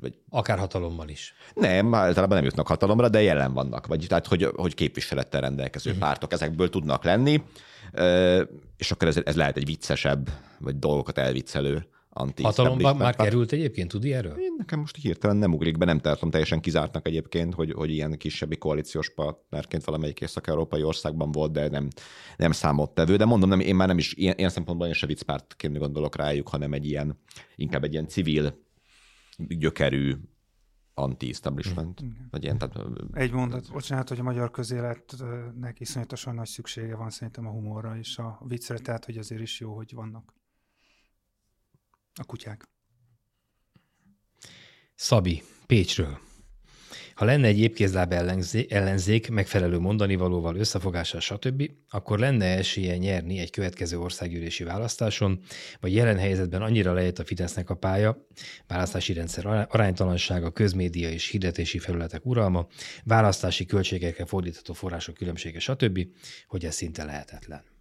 vagy... 0.00 0.18
Akár 0.28 0.58
hatalommal 0.58 1.08
is. 1.08 1.34
Nem, 1.54 1.94
általában 1.94 2.36
nem 2.36 2.44
jutnak 2.44 2.66
hatalomra, 2.66 3.08
de 3.08 3.22
jelen 3.22 3.52
vannak. 3.52 3.86
Vagy 3.86 4.04
tehát, 4.08 4.26
hogy, 4.26 4.48
hogy 4.54 4.74
képviselettel 4.74 5.40
rendelkező 5.40 5.90
uh-huh. 5.90 6.06
pártok 6.06 6.32
ezekből 6.32 6.68
tudnak 6.68 7.04
lenni, 7.04 7.42
és 8.76 8.90
akkor 8.90 9.08
ez, 9.08 9.20
ez 9.24 9.36
lehet 9.36 9.56
egy 9.56 9.64
viccesebb, 9.64 10.30
vagy 10.58 10.78
dolgokat 10.78 11.18
elviccelő 11.18 11.86
anti 12.14 12.42
Hatalomban 12.42 12.96
már 12.96 13.16
került 13.16 13.52
egyébként, 13.52 13.88
tudni 13.88 14.12
erről? 14.12 14.38
Én 14.38 14.54
nekem 14.58 14.78
most 14.80 14.96
hirtelen 14.96 15.36
nem 15.36 15.52
ugrik 15.52 15.78
be, 15.78 15.84
nem 15.84 15.98
tartom 15.98 16.30
teljesen 16.30 16.60
kizártnak 16.60 17.06
egyébként, 17.06 17.54
hogy, 17.54 17.72
hogy 17.72 17.90
ilyen 17.90 18.18
kisebbi 18.18 18.56
koalíciós 18.56 19.10
partnerként 19.14 19.84
valamelyik 19.84 20.20
észak-európai 20.20 20.82
országban 20.82 21.32
volt, 21.32 21.52
de 21.52 21.68
nem, 21.68 21.88
nem 22.36 22.52
számottevő. 22.52 23.16
De 23.16 23.24
mondom, 23.24 23.48
nem, 23.48 23.60
én 23.60 23.74
már 23.74 23.88
nem 23.88 23.98
is 23.98 24.14
ilyen, 24.14 24.34
ilyen 24.38 24.50
szempontból 24.50 24.86
én 24.86 24.92
se 24.92 25.06
viccpártként 25.06 25.78
gondolok 25.78 26.16
rájuk, 26.16 26.48
hanem 26.48 26.72
egy 26.72 26.86
ilyen, 26.86 27.18
inkább 27.56 27.84
egy 27.84 27.92
ilyen 27.92 28.08
civil 28.08 28.54
gyökerű 29.36 30.14
anti-establishment. 30.94 32.04
Mm, 32.04 32.08
vagy 32.30 32.42
ilyen, 32.42 32.58
tehát, 32.58 32.76
egy 33.12 33.32
mondat, 33.32 33.72
bocsánat, 33.72 34.08
hogy 34.08 34.18
a 34.18 34.22
magyar 34.22 34.50
közéletnek 34.50 35.80
iszonyatosan 35.80 36.34
nagy 36.34 36.46
szüksége 36.46 36.96
van 36.96 37.10
szerintem 37.10 37.46
a 37.46 37.50
humorra 37.50 37.98
és 37.98 38.18
a 38.18 38.40
viccre, 38.48 38.78
tehát 38.78 39.04
hogy 39.04 39.18
azért 39.18 39.40
is 39.40 39.60
jó, 39.60 39.74
hogy 39.74 39.92
vannak. 39.94 40.34
A 42.14 42.24
kutyák. 42.24 42.62
Szabi, 44.94 45.42
Pécsről. 45.66 46.18
Ha 47.14 47.24
lenne 47.24 47.46
egy 47.46 47.58
épkézláb 47.58 48.12
ellenzék 48.68 49.30
megfelelő 49.30 49.78
mondani 49.78 50.16
valóval, 50.16 50.56
összefogással, 50.56 51.20
stb., 51.20 51.70
akkor 51.88 52.18
lenne 52.18 52.56
esélye 52.56 52.96
nyerni 52.96 53.38
egy 53.38 53.50
következő 53.50 53.98
országgyűlési 53.98 54.64
választáson, 54.64 55.42
vagy 55.80 55.94
jelen 55.94 56.18
helyzetben 56.18 56.62
annyira 56.62 56.92
lejött 56.92 57.18
a 57.18 57.24
Fidesznek 57.24 57.70
a 57.70 57.74
pálya, 57.74 58.26
választási 58.66 59.12
rendszer 59.12 59.66
aránytalansága, 59.68 60.50
közmédia 60.50 61.10
és 61.10 61.28
hirdetési 61.28 61.78
felületek 61.78 62.26
uralma, 62.26 62.66
választási 63.04 63.66
költségekkel 63.66 64.26
fordítható 64.26 64.72
források 64.72 65.14
különbsége, 65.14 65.58
stb., 65.58 66.06
hogy 66.46 66.64
ez 66.64 66.74
szinte 66.74 67.04
lehetetlen 67.04 67.71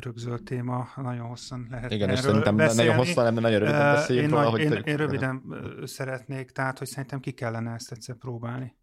rögzölt 0.00 0.42
téma, 0.42 0.88
nagyon 0.96 1.26
hosszan 1.26 1.66
lehet 1.70 1.92
Igen, 1.92 2.08
és 2.08 2.18
szerintem 2.18 2.56
beszélni. 2.56 2.90
nagyon 2.90 3.06
hosszan, 3.06 3.34
de 3.34 3.40
nagyon 3.40 3.58
röviden 3.58 3.94
beszéljünk 3.94 4.32
én, 4.32 4.42
róla. 4.42 4.58
Én, 4.58 4.72
én 4.72 4.96
röviden 4.96 5.42
szeretnék, 5.84 6.50
tehát, 6.50 6.78
hogy 6.78 6.88
szerintem 6.88 7.20
ki 7.20 7.30
kellene 7.30 7.72
ezt 7.72 7.92
egyszer 7.92 8.14
próbálni. 8.14 8.76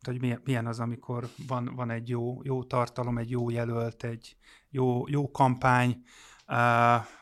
Tehát, 0.00 0.02
hogy 0.02 0.20
milyen, 0.20 0.40
milyen 0.44 0.66
az, 0.66 0.80
amikor 0.80 1.28
van, 1.46 1.72
van 1.74 1.90
egy 1.90 2.08
jó, 2.08 2.40
jó 2.42 2.64
tartalom, 2.64 3.18
egy 3.18 3.30
jó 3.30 3.50
jelölt, 3.50 4.04
egy 4.04 4.36
jó, 4.70 5.08
jó 5.08 5.30
kampány, 5.30 6.02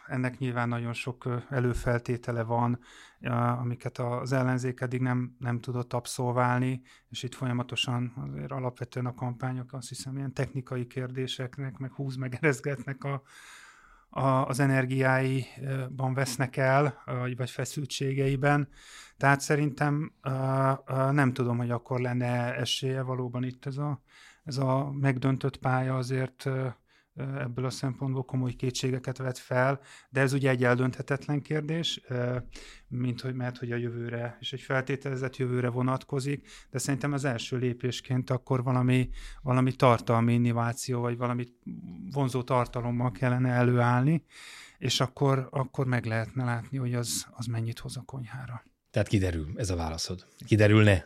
ennek 0.07 0.39
nyilván 0.39 0.69
nagyon 0.69 0.93
sok 0.93 1.29
előfeltétele 1.51 2.43
van, 2.43 2.79
amiket 3.59 3.99
az 3.99 4.33
ellenzék 4.33 4.81
eddig 4.81 5.01
nem, 5.01 5.37
nem 5.39 5.61
tudott 5.61 5.93
abszolválni, 5.93 6.83
és 7.09 7.23
itt 7.23 7.35
folyamatosan 7.35 8.13
azért 8.31 8.53
alapvetően 8.53 9.07
a 9.07 9.15
kampányok 9.15 9.73
azt 9.73 9.89
hiszem 9.89 10.17
ilyen 10.17 10.33
technikai 10.33 10.87
kérdéseknek, 10.87 11.79
meg 11.79 11.93
húz 11.93 12.17
meg 12.17 12.35
erezgetnek 12.41 13.05
a, 13.05 13.23
a, 14.11 14.47
az 14.47 14.61
energiáiban 14.61 16.15
vesznek 16.15 16.57
el, 16.57 17.03
vagy, 17.37 17.51
feszültségeiben. 17.51 18.69
Tehát 19.17 19.41
szerintem 19.41 20.13
nem 21.11 21.33
tudom, 21.33 21.57
hogy 21.57 21.71
akkor 21.71 22.01
lenne 22.01 22.55
esélye 22.55 23.03
valóban 23.03 23.45
itt 23.45 23.67
ez 23.67 23.77
a, 23.77 24.03
ez 24.45 24.57
a 24.57 24.91
megdöntött 24.91 25.57
pálya 25.57 25.97
azért 25.97 26.49
ebből 27.19 27.65
a 27.65 27.71
szempontból 27.71 28.25
komoly 28.25 28.53
kétségeket 28.53 29.19
vet 29.19 29.39
fel, 29.39 29.81
de 30.11 30.21
ez 30.21 30.33
ugye 30.33 30.51
egy 30.51 30.65
eldönthetetlen 30.65 31.43
kérdés, 31.43 32.01
mint 32.89 33.21
hogy, 33.21 33.35
mert 33.35 33.59
hogy 33.59 33.73
a 33.73 33.77
jövőre, 33.77 34.37
és 34.41 34.53
egy 34.53 34.61
feltételezett 34.61 35.37
jövőre 35.37 35.69
vonatkozik, 35.69 36.49
de 36.71 36.79
szerintem 36.79 37.13
az 37.13 37.25
első 37.25 37.57
lépésként 37.57 38.31
akkor 38.31 38.63
valami, 38.63 39.09
valami 39.43 39.73
tartalmi 39.73 40.33
innováció, 40.33 41.01
vagy 41.01 41.17
valami 41.17 41.45
vonzó 42.11 42.43
tartalommal 42.43 43.11
kellene 43.11 43.51
előállni, 43.51 44.25
és 44.79 45.01
akkor, 45.01 45.49
akkor 45.51 45.87
meg 45.87 46.05
lehetne 46.05 46.45
látni, 46.45 46.79
hogy 46.79 46.95
az, 46.95 47.27
az 47.31 47.47
mennyit 47.47 47.79
hoz 47.79 47.97
a 47.97 48.03
konyhára. 48.03 48.63
Tehát 48.91 49.09
kiderül 49.09 49.53
ez 49.57 49.71
a 49.71 49.77
válaszod. 49.77 50.27
Kiderülne, 50.47 51.05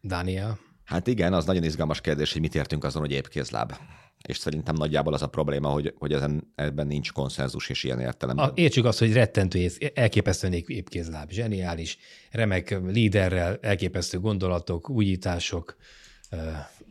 Dániel? 0.00 0.58
Hát 0.90 1.06
igen, 1.06 1.32
az 1.32 1.44
nagyon 1.44 1.64
izgalmas 1.64 2.00
kérdés, 2.00 2.32
hogy 2.32 2.40
mit 2.40 2.54
értünk 2.54 2.84
azon, 2.84 3.02
hogy 3.02 3.12
épkézláb 3.12 3.72
és 4.28 4.38
szerintem 4.38 4.74
nagyjából 4.74 5.14
az 5.14 5.22
a 5.22 5.26
probléma, 5.26 5.68
hogy, 5.68 5.94
hogy 5.98 6.12
ezen, 6.12 6.52
ebben 6.54 6.86
nincs 6.86 7.12
konszenzus 7.12 7.68
és 7.68 7.84
ilyen 7.84 8.00
értelemben. 8.00 8.48
A, 8.48 8.52
értsük 8.54 8.84
azt, 8.84 8.98
hogy 8.98 9.12
rettentő, 9.12 9.70
elképesztően 9.94 10.52
épkézláb, 10.52 11.30
zseniális, 11.30 11.98
remek 12.30 12.80
líderrel, 12.86 13.58
elképesztő 13.60 14.18
gondolatok, 14.18 14.90
újítások, 14.90 15.76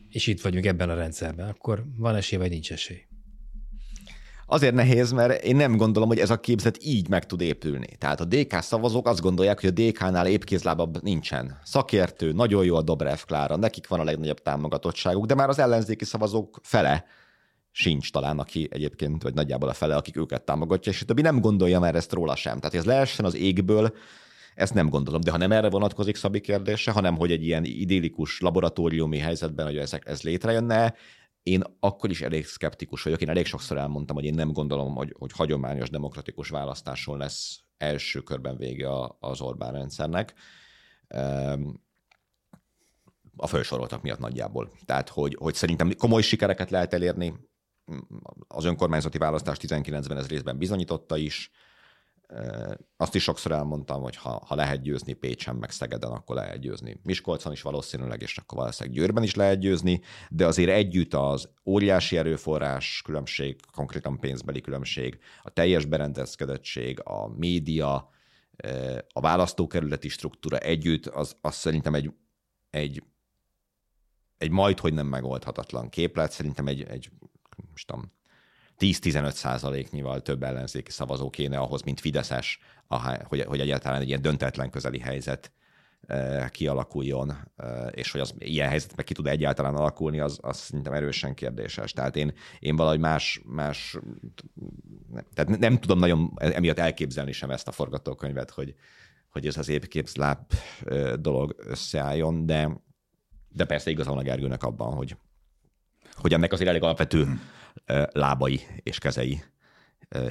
és 0.10 0.28
itt 0.28 0.42
vagyunk 0.42 0.66
ebben 0.66 0.90
a 0.90 0.96
rendszerben, 0.96 1.50
akkor 1.50 1.84
van 1.98 2.16
esély, 2.16 2.40
vagy 2.40 2.50
nincs 2.50 2.72
esély? 2.72 3.02
Azért 4.52 4.74
nehéz, 4.74 5.12
mert 5.12 5.44
én 5.44 5.56
nem 5.56 5.78
gondolom, 5.78 6.10
hogy 6.10 6.20
ez 6.20 6.30
a 6.30 6.40
képzet 6.40 6.78
így 6.84 7.10
meg 7.10 7.26
tud 7.26 7.42
épülni. 7.42 7.88
Tehát 7.98 8.20
a 8.20 8.26
DK 8.26 8.62
szavazók 8.62 9.08
azt 9.08 9.22
gondolják, 9.22 9.62
hogy 9.62 9.70
a 9.70 9.82
DK-nál 9.82 10.28
épkézlábabb 10.28 11.04
nincsen. 11.04 11.60
Szakértő, 11.64 12.32
nagyon 12.32 12.66
jó 12.66 12.76
a 12.76 12.82
Dobrev 12.82 13.20
Klára, 13.26 13.56
nekik 13.56 13.88
van 13.88 14.00
a 14.00 14.04
legnagyobb 14.04 14.42
támogatottságuk, 14.42 15.26
de 15.26 15.36
már 15.36 15.50
az 15.50 15.60
ellenzéki 15.60 16.06
szavazók 16.06 16.60
fele 16.64 17.06
sincs 17.72 18.12
talán, 18.12 18.40
aki 18.40 18.68
egyébként, 18.72 19.24
vagy 19.24 19.34
nagyjából 19.34 19.70
a 19.70 19.74
fele, 19.74 19.96
akik 19.96 20.18
őket 20.18 20.42
támogatja, 20.42 20.92
és 20.92 21.02
a 21.02 21.06
többi 21.06 21.22
nem 21.22 21.40
gondolja 21.40 21.80
már 21.80 21.96
ezt 21.96 22.14
róla 22.14 22.36
sem. 22.36 22.60
Tehát 22.60 22.76
ez 22.76 22.86
lehessen 22.86 23.26
az 23.26 23.36
égből, 23.36 23.94
ezt 24.56 24.74
nem 24.74 24.90
gondolom, 24.90 25.22
de 25.22 25.32
ha 25.32 25.38
nem 25.38 25.52
erre 25.52 25.70
vonatkozik 25.70 26.16
Szabi 26.16 26.40
kérdése, 26.40 26.92
hanem 26.92 27.16
hogy 27.16 27.32
egy 27.32 27.46
ilyen 27.46 27.64
idillikus 27.64 28.40
laboratóriumi 28.40 29.18
helyzetben, 29.18 29.66
hogy 29.66 29.78
ezek, 29.78 30.04
ez 30.06 30.22
létrejönne, 30.22 30.94
én 31.50 31.64
akkor 31.80 32.10
is 32.10 32.22
elég 32.22 32.46
szkeptikus 32.46 33.04
vagyok. 33.04 33.22
Én 33.22 33.30
elég 33.30 33.46
sokszor 33.46 33.78
elmondtam, 33.78 34.16
hogy 34.16 34.26
én 34.26 34.34
nem 34.34 34.52
gondolom, 34.52 34.96
hogy, 34.96 35.16
hogy 35.18 35.32
hagyományos 35.32 35.90
demokratikus 35.90 36.50
választáson 36.50 37.18
lesz 37.18 37.64
első 37.78 38.22
körben 38.22 38.58
vége 38.58 38.90
az 39.20 39.42
Orbán 39.42 39.72
rendszernek. 39.72 40.34
A 43.36 43.48
felsoroltak 43.48 44.02
miatt 44.02 44.20
nagyjából. 44.20 44.72
Tehát, 44.86 45.10
hogy, 45.10 45.36
hogy 45.40 45.54
szerintem 45.54 45.94
komoly 45.98 46.22
sikereket 46.22 46.70
lehet 46.70 46.94
elérni. 46.94 47.34
Az 48.48 48.66
önkormányzati 48.66 49.18
választás 49.18 49.58
19-ben 49.62 50.18
ez 50.18 50.28
részben 50.28 50.58
bizonyította 50.58 51.18
is. 51.18 51.52
Azt 52.98 53.16
is 53.16 53.24
sokszor 53.24 53.52
elmondtam, 53.52 54.02
hogy 54.02 54.16
ha, 54.16 54.44
ha 54.46 54.56
lehet 54.56 54.82
győzni 54.82 55.14
Pécsen, 55.14 55.56
meg 55.56 55.72
Szegeden, 55.72 56.12
akkor 56.12 56.36
lehet 56.36 56.60
győzni. 56.60 57.00
Miskolcon 57.04 57.52
is 57.52 57.62
valószínűleg, 57.62 58.22
és 58.22 58.38
akkor 58.38 58.58
valószínűleg 58.58 59.00
Győrben 59.00 59.24
is 59.24 59.36
lehet 59.36 59.60
győzni, 59.60 60.02
de 60.30 60.46
azért 60.46 60.70
együtt 60.70 61.14
az 61.14 61.50
óriási 61.66 62.18
erőforrás 62.18 63.02
különbség, 63.06 63.60
konkrétan 63.72 64.20
pénzbeli 64.20 64.62
különbség, 64.62 65.20
a 65.42 65.50
teljes 65.50 65.86
berendezkedettség, 65.86 67.02
a 67.04 67.28
média, 67.28 68.10
a 69.14 69.22
választókerületi 69.22 70.10
struktúra 70.10 70.58
együtt, 70.58 71.06
az, 71.06 71.38
az 71.42 71.56
szerintem 71.56 71.94
egy, 71.94 72.14
egy, 72.70 73.04
egy 74.38 74.50
majd, 74.50 74.80
hogy 74.80 74.94
nem 74.94 75.08
megoldhatatlan 75.08 75.90
képlet, 75.90 76.32
szerintem 76.32 76.68
egy, 76.68 76.84
egy 76.84 77.10
most 77.72 77.88
tudom, 77.88 78.12
10-15 78.80 79.32
százaléknyival 79.32 80.22
több 80.22 80.44
ellenzéki 80.44 80.92
szavazó 80.92 81.30
kéne 81.30 81.58
ahhoz, 81.58 81.82
mint 81.82 82.00
Fideszes, 82.00 82.60
hogy, 83.24 83.42
hogy 83.42 83.60
egyáltalán 83.60 84.02
egy 84.02 84.08
ilyen 84.08 84.22
döntetlen 84.22 84.70
közeli 84.70 85.00
helyzet 85.00 85.52
e, 86.08 86.50
kialakuljon, 86.50 87.38
e, 87.56 87.88
és 87.88 88.12
hogy 88.12 88.22
az 88.22 88.34
ilyen 88.38 88.70
helyzetben 88.70 89.06
ki 89.06 89.14
tud 89.14 89.28
egyáltalán 89.28 89.76
alakulni, 89.76 90.20
az, 90.20 90.40
az 90.42 90.58
szerintem 90.58 90.94
erősen 90.94 91.34
kérdéses. 91.34 91.92
Tehát 91.92 92.16
én, 92.16 92.34
én 92.60 92.76
valahogy 92.76 93.00
más, 93.00 93.42
más 93.46 93.98
tehát 95.34 95.60
nem 95.60 95.80
tudom 95.80 96.00
nagyon 96.00 96.34
emiatt 96.36 96.80
elképzelni 96.80 97.32
sem 97.32 97.52
ezt 97.52 97.68
a 97.68 97.72
forgatókönyvet, 97.72 98.50
hogy, 98.50 98.76
hogy 99.30 99.48
ez 99.48 99.58
az 99.58 99.70
épképzláb 99.70 100.40
e, 100.86 101.16
dolog 101.16 101.56
összeálljon, 101.58 102.46
de, 102.46 102.82
de 103.50 103.66
persze 103.66 103.90
igazán 103.90 104.18
a 104.18 104.22
Gergőnek 104.22 104.64
abban, 104.64 104.94
hogy, 104.94 105.18
hogy 106.14 106.34
ennek 106.34 106.54
azért 106.54 106.70
elég 106.70 106.84
alapvető 106.84 107.24
hmm 107.24 107.58
lábai 108.14 108.62
és 108.84 108.98
kezei 108.98 109.42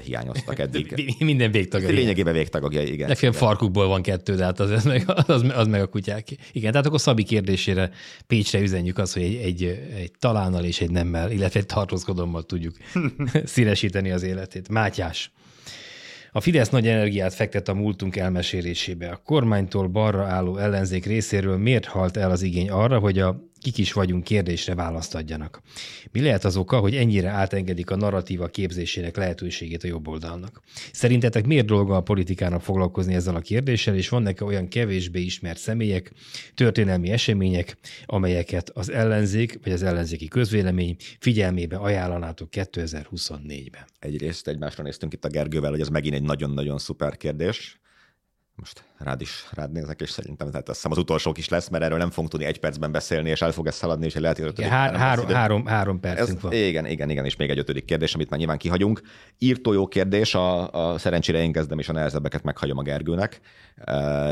hiányoztak 0.04 0.58
eddig. 0.58 1.04
Minden 1.18 1.50
végtagja. 1.50 1.88
Lényegében 1.88 2.32
végtagja, 2.32 2.82
igen. 2.82 3.08
Legfeljebb 3.08 3.36
farkukból 3.36 3.86
van 3.86 4.02
kettő, 4.02 4.34
de 4.34 4.44
hát 4.44 4.60
az, 4.60 4.70
az, 4.70 4.84
meg, 4.84 5.04
az, 5.26 5.44
az 5.54 5.66
meg 5.66 5.80
a 5.80 5.86
kutyák. 5.86 6.28
Igen, 6.52 6.70
tehát 6.70 6.86
akkor 6.86 7.00
Szabi 7.00 7.22
kérdésére 7.22 7.90
Pécsre 8.26 8.60
üzenjük 8.60 8.98
azt, 8.98 9.12
hogy 9.12 9.22
egy, 9.22 9.36
egy, 9.36 9.62
egy 9.96 10.12
talánnal 10.18 10.64
és 10.64 10.80
egy 10.80 10.90
nemmel, 10.90 11.30
illetve 11.30 11.60
egy 11.60 11.66
tartózkodommal 11.66 12.42
tudjuk 12.42 12.76
színesíteni 13.44 14.10
az 14.10 14.22
életét. 14.22 14.68
Mátyás. 14.68 15.32
A 16.32 16.40
Fidesz 16.40 16.68
nagy 16.68 16.86
energiát 16.86 17.34
fektet 17.34 17.68
a 17.68 17.74
múltunk 17.74 18.16
elmesélésébe. 18.16 19.08
A 19.08 19.16
kormánytól 19.16 19.86
balra 19.86 20.24
álló 20.24 20.56
ellenzék 20.56 21.06
részéről 21.06 21.56
miért 21.56 21.84
halt 21.84 22.16
el 22.16 22.30
az 22.30 22.42
igény 22.42 22.70
arra, 22.70 22.98
hogy 22.98 23.18
a 23.18 23.50
kik 23.60 23.78
is 23.78 23.92
vagyunk 23.92 24.24
kérdésre 24.24 24.74
választ 24.74 25.14
adjanak. 25.14 25.62
Mi 26.12 26.20
lehet 26.20 26.44
az 26.44 26.56
oka, 26.56 26.78
hogy 26.78 26.96
ennyire 26.96 27.28
átengedik 27.28 27.90
a 27.90 27.96
narratíva 27.96 28.46
képzésének 28.46 29.16
lehetőségét 29.16 29.84
a 29.84 29.86
jobb 29.86 30.08
oldalnak? 30.08 30.60
Szerintetek 30.92 31.46
miért 31.46 31.66
dolga 31.66 31.96
a 31.96 32.00
politikának 32.00 32.62
foglalkozni 32.62 33.14
ezzel 33.14 33.34
a 33.34 33.40
kérdéssel, 33.40 33.94
és 33.94 34.08
vannak-e 34.08 34.44
olyan 34.44 34.68
kevésbé 34.68 35.20
ismert 35.20 35.58
személyek, 35.58 36.12
történelmi 36.54 37.10
események, 37.10 37.76
amelyeket 38.06 38.70
az 38.70 38.90
ellenzék 38.90 39.58
vagy 39.64 39.72
az 39.72 39.82
ellenzéki 39.82 40.28
közvélemény 40.28 40.96
figyelmébe 41.18 41.76
ajánlanátok 41.76 42.48
2024-ben? 42.52 43.86
Egyrészt 43.98 44.48
egymásra 44.48 44.82
néztünk 44.82 45.12
itt 45.12 45.24
a 45.24 45.28
Gergővel, 45.28 45.70
hogy 45.70 45.80
ez 45.80 45.88
megint 45.88 46.14
egy 46.14 46.22
nagyon-nagyon 46.22 46.78
szuper 46.78 47.16
kérdés 47.16 47.80
most 48.58 48.84
rád 48.98 49.20
is 49.20 49.46
rád 49.50 49.72
nézek, 49.72 50.00
és 50.00 50.10
szerintem 50.10 50.50
tehát 50.50 50.68
azt 50.68 50.76
hiszem 50.76 50.90
az 50.90 50.98
utolsó 50.98 51.32
is 51.36 51.48
lesz, 51.48 51.68
mert 51.68 51.84
erről 51.84 51.98
nem 51.98 52.10
fogunk 52.10 52.30
tudni 52.30 52.46
egy 52.46 52.60
percben 52.60 52.92
beszélni, 52.92 53.30
és 53.30 53.42
el 53.42 53.52
fog 53.52 53.66
ez 53.66 53.74
szaladni, 53.74 54.06
és 54.06 54.14
lehet, 54.14 54.38
hogy 54.38 54.62
hár, 54.62 54.94
három, 54.94 55.26
három, 55.26 55.66
három 55.66 56.00
percünk 56.00 56.36
ez, 56.36 56.42
van. 56.42 56.52
Igen, 56.52 56.86
igen, 56.86 57.10
igen, 57.10 57.24
és 57.24 57.36
még 57.36 57.50
egy 57.50 57.58
ötödik 57.58 57.84
kérdés, 57.84 58.14
amit 58.14 58.30
már 58.30 58.38
nyilván 58.38 58.58
kihagyunk. 58.58 59.00
Írtó 59.38 59.72
jó 59.72 59.86
kérdés, 59.86 60.34
a, 60.34 60.70
a 60.92 60.98
szerencsére 60.98 61.42
én 61.42 61.52
kezdem, 61.52 61.78
és 61.78 61.88
a 61.88 61.92
nehezebbeket 61.92 62.42
meghagyom 62.42 62.78
a 62.78 62.82
Gergőnek. 62.82 63.40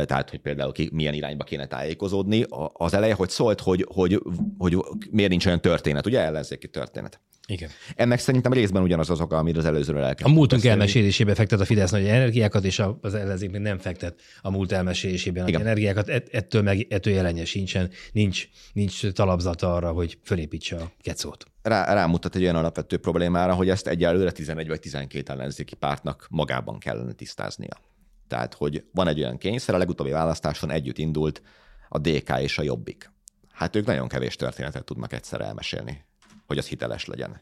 Tehát, 0.05 0.31
hogy 0.31 0.39
például 0.39 0.73
ki, 0.73 0.91
milyen 0.93 1.15
irányba 1.15 1.45
kéne 1.45 1.67
tájékozódni. 1.67 2.45
Az 2.73 2.95
eleje, 2.95 3.15
hogy 3.15 3.31
szólt, 3.31 3.61
hogy, 3.61 3.87
hogy, 3.89 4.23
hogy 4.59 4.77
miért 5.11 5.31
nincs 5.31 5.47
olyan 5.47 5.61
történet, 5.61 6.07
ugye 6.07 6.21
ellenzéki 6.21 6.69
történet. 6.69 7.21
Igen. 7.49 7.71
Ennek 7.95 8.19
szerintem 8.19 8.53
részben 8.53 8.83
ugyanaz 8.83 9.11
az 9.11 9.21
oka, 9.21 9.37
amit 9.37 9.57
az 9.57 9.65
előzőről 9.65 10.03
elkezdtünk. 10.03 10.31
A 10.31 10.39
múltunk 10.39 10.65
elmesélésébe 10.65 11.35
fektet 11.35 11.61
a 11.61 11.65
Fidesz 11.65 11.91
nagy 11.91 12.07
energiákat, 12.07 12.65
és 12.65 12.83
az 13.01 13.15
ellenzék 13.15 13.51
még 13.51 13.61
nem 13.61 13.79
fektet 13.79 14.21
a 14.41 14.51
múlt 14.51 14.73
elmesélésében 14.73 15.45
nagy 15.45 15.55
energiákat. 15.55 16.09
Ettől, 16.09 16.63
meg, 16.63 16.87
ettől 16.91 17.15
jelenje 17.15 17.45
sincsen, 17.45 17.91
nincs, 18.13 18.49
nincs 18.73 19.07
talapzata 19.07 19.75
arra, 19.75 19.93
hogy 19.93 20.19
fölépítse 20.23 20.77
a 20.77 20.93
kecót. 21.01 21.45
Rá, 21.63 21.95
rámutat 21.95 22.37
egy 22.37 22.43
olyan 22.43 22.57
alapvető 22.57 22.97
problémára, 22.97 23.55
hogy 23.55 23.69
ezt 23.69 23.87
egyelőre 23.87 24.31
11 24.31 24.69
vagy 24.69 24.81
12 24.81 25.33
ellenzéki 25.33 25.75
pártnak 25.75 26.27
magában 26.31 26.79
kellene 26.79 27.13
tisztáznia. 27.13 27.81
Tehát, 28.29 28.55
hogy 28.55 28.85
van 28.93 29.09
egy 29.09 29.21
olyan 29.21 29.39
kényszer, 29.39 29.75
a 29.75 29.79
legutóbbi 29.79 30.11
választáson 30.11 30.71
együtt 30.71 30.99
indult 30.99 31.43
a 31.89 31.99
DK 31.99 32.39
és 32.41 32.59
a 32.59 32.63
Jobbik. 32.63 33.11
Hát 33.53 33.77
ők 33.77 33.87
nagyon 33.87 34.09
kevés 34.09 34.37
történetet 34.37 34.85
tudnak 34.85 35.13
egyszer 35.13 35.41
elmesélni 35.41 36.05
hogy 36.47 36.59
az 36.59 36.67
hiteles 36.67 37.05
legyen. 37.05 37.41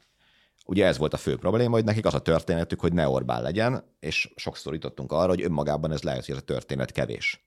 Ugye 0.67 0.87
ez 0.87 0.99
volt 0.99 1.12
a 1.12 1.17
fő 1.17 1.37
probléma, 1.37 1.75
hogy 1.75 1.85
nekik 1.85 2.07
az 2.07 2.14
a 2.14 2.19
történetük, 2.19 2.81
hogy 2.81 2.93
ne 2.93 3.09
Orbán 3.09 3.43
legyen, 3.43 3.85
és 4.01 4.33
sokszor 4.37 4.73
jutottunk 4.73 5.12
arra, 5.12 5.29
hogy 5.29 5.43
önmagában 5.43 5.93
ez 5.93 6.03
lehet, 6.03 6.25
hogy 6.25 6.35
ez 6.35 6.40
a 6.40 6.45
történet 6.45 6.93
kevés. 6.93 7.45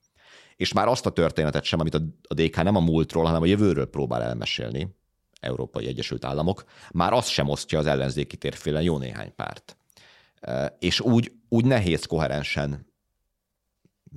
És 0.55 0.73
már 0.73 0.87
azt 0.87 1.05
a 1.05 1.11
történetet 1.11 1.63
sem, 1.63 1.79
amit 1.79 1.95
a 2.27 2.33
DK 2.33 2.63
nem 2.63 2.75
a 2.75 2.79
múltról, 2.79 3.25
hanem 3.25 3.41
a 3.41 3.45
jövőről 3.45 3.89
próbál 3.89 4.23
elmesélni, 4.23 4.95
Európai 5.39 5.87
Egyesült 5.87 6.25
Államok, 6.25 6.63
már 6.91 7.13
azt 7.13 7.29
sem 7.29 7.49
osztja 7.49 7.79
az 7.79 7.85
ellenzéki 7.85 8.37
térfélen 8.37 8.81
jó 8.81 8.97
néhány 8.97 9.35
párt. 9.35 9.77
És 10.79 10.99
úgy, 10.99 11.31
úgy 11.49 11.65
nehéz 11.65 12.05
koherensen 12.05 12.93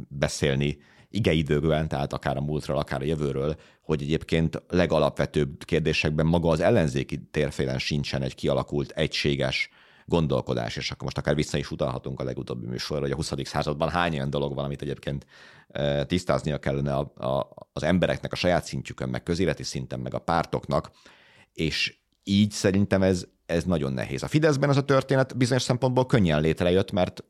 beszélni 0.09 0.79
igeidőkben, 1.11 1.89
tehát 1.89 2.13
akár 2.13 2.37
a 2.37 2.41
múltról, 2.41 2.79
akár 2.79 3.01
a 3.01 3.05
jövőről, 3.05 3.57
hogy 3.83 4.03
egyébként 4.03 4.63
legalapvetőbb 4.69 5.65
kérdésekben 5.65 6.27
maga 6.27 6.49
az 6.49 6.61
ellenzéki 6.61 7.19
térfélen 7.31 7.79
sincsen 7.79 8.23
egy 8.23 8.35
kialakult, 8.35 8.91
egységes 8.91 9.71
gondolkodás, 10.05 10.77
és 10.77 10.91
akkor 10.91 11.03
most 11.03 11.19
akár 11.19 11.35
vissza 11.35 11.59
is 11.59 11.71
utalhatunk 11.71 12.21
a 12.21 12.25
legutóbbi 12.25 12.67
műsorra, 12.67 13.03
hogy 13.03 13.11
a 13.11 13.15
20. 13.15 13.33
században 13.43 13.89
hány 13.89 14.15
olyan 14.15 14.31
dolog 14.31 14.55
van, 14.55 14.65
amit 14.65 14.83
egyébként 14.83 15.27
e, 15.69 16.05
tisztáznia 16.05 16.59
kellene 16.59 16.95
a, 16.95 17.13
a, 17.17 17.49
az 17.73 17.83
embereknek 17.83 18.33
a 18.33 18.37
saját 18.37 18.65
szintjükön, 18.65 19.09
meg 19.09 19.23
közéleti 19.23 19.63
szinten, 19.63 20.01
meg 20.01 20.15
a 20.15 20.19
pártoknak, 20.19 20.91
és 21.53 21.99
így 22.23 22.51
szerintem 22.51 23.03
ez, 23.03 23.27
ez 23.47 23.65
nagyon 23.65 23.93
nehéz. 23.93 24.23
A 24.23 24.29
Fideszben 24.29 24.69
az 24.69 24.77
a 24.77 24.85
történet 24.85 25.37
bizonyos 25.37 25.63
szempontból 25.63 26.07
könnyen 26.07 26.41
létrejött, 26.41 26.93
mert 26.93 27.25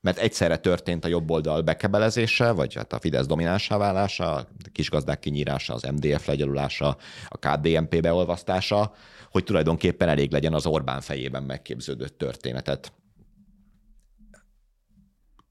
mert 0.00 0.18
egyszerre 0.18 0.56
történt 0.56 1.04
a 1.04 1.08
jobb 1.08 1.30
oldal 1.30 1.62
bekebelezése, 1.62 2.50
vagy 2.50 2.74
hát 2.74 2.92
a 2.92 2.98
Fidesz 2.98 3.26
dominánsá 3.26 3.76
válása, 3.76 4.34
a 4.34 4.48
kisgazdák 4.72 5.18
kinyírása, 5.18 5.74
az 5.74 5.82
MDF 5.82 6.26
legyalulása, 6.26 6.96
a 7.28 7.38
KDNP 7.38 8.00
beolvasztása, 8.00 8.94
hogy 9.30 9.44
tulajdonképpen 9.44 10.08
elég 10.08 10.32
legyen 10.32 10.54
az 10.54 10.66
Orbán 10.66 11.00
fejében 11.00 11.42
megképződött 11.42 12.18
történetet 12.18 12.92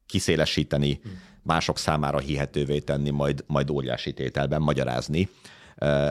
kiszélesíteni, 0.06 1.00
mások 1.44 1.78
számára 1.78 2.20
hihetővé 2.20 2.80
tenni, 2.80 3.10
majd, 3.10 3.44
majd 3.48 3.70
óriási 3.70 4.14
tételben 4.14 4.62
magyarázni. 4.62 5.30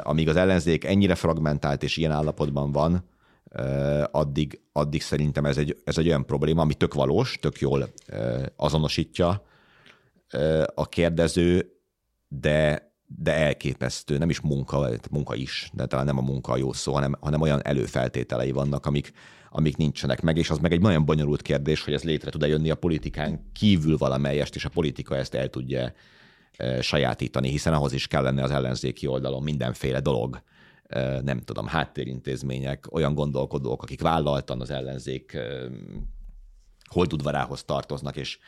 Amíg 0.03 0.29
az 0.29 0.37
ellenzék 0.37 0.85
ennyire 0.85 1.15
fragmentált 1.15 1.83
és 1.83 1.97
ilyen 1.97 2.11
állapotban 2.11 2.73
van, 2.73 3.05
addig, 4.11 4.61
addig 4.73 5.03
szerintem 5.03 5.45
ez 5.45 5.57
egy, 5.57 5.77
ez 5.85 5.99
egy 5.99 6.07
olyan 6.07 6.27
probléma, 6.27 6.63
ami 6.63 6.75
tök 6.75 6.95
valós, 6.95 7.39
tök 7.41 7.59
jól 7.59 7.89
azonosítja 8.57 9.43
a 10.75 10.89
kérdező, 10.89 11.71
de, 12.29 12.93
de 13.07 13.35
elképesztő, 13.35 14.19
nem 14.19 14.31
is 14.31 14.41
munka, 14.41 14.89
munka 15.11 15.35
is, 15.35 15.71
de 15.73 15.87
talán 15.87 16.05
nem 16.05 16.19
a 16.19 16.23
munka 16.23 16.53
a 16.53 16.57
jó 16.57 16.73
szó, 16.73 16.93
hanem, 16.93 17.17
hanem 17.21 17.41
olyan 17.41 17.67
előfeltételei 17.67 18.51
vannak, 18.51 18.87
amik, 18.87 19.13
amik 19.51 19.77
nincsenek 19.77 20.21
meg, 20.21 20.37
és 20.37 20.51
az 20.51 20.59
meg 20.59 20.73
egy 20.73 20.81
nagyon 20.81 21.05
bonyolult 21.05 21.43
kérdés, 21.43 21.85
hogy 21.85 21.95
ez 21.95 22.03
létre 22.03 22.31
tud-e 22.31 22.47
jönni 22.47 22.71
a 22.71 22.75
politikán 22.75 23.51
kívül 23.53 23.97
valamelyest, 23.97 24.55
és 24.55 24.65
a 24.65 24.69
politika 24.69 25.17
ezt 25.17 25.35
el 25.35 25.49
tudja 25.49 25.93
sajátítani, 26.81 27.49
hiszen 27.49 27.73
ahhoz 27.73 27.93
is 27.93 28.07
kellene 28.07 28.43
az 28.43 28.51
ellenzéki 28.51 29.07
oldalon 29.07 29.43
mindenféle 29.43 30.01
dolog, 30.01 30.43
nem 31.23 31.41
tudom, 31.41 31.67
háttérintézmények, 31.67 32.87
olyan 32.91 33.15
gondolkodók, 33.15 33.83
akik 33.83 34.01
vállaltan 34.01 34.61
az 34.61 34.71
ellenzék 34.71 35.39
holdudvarához 36.85 37.65
tartoznak, 37.65 38.17
és, 38.17 38.39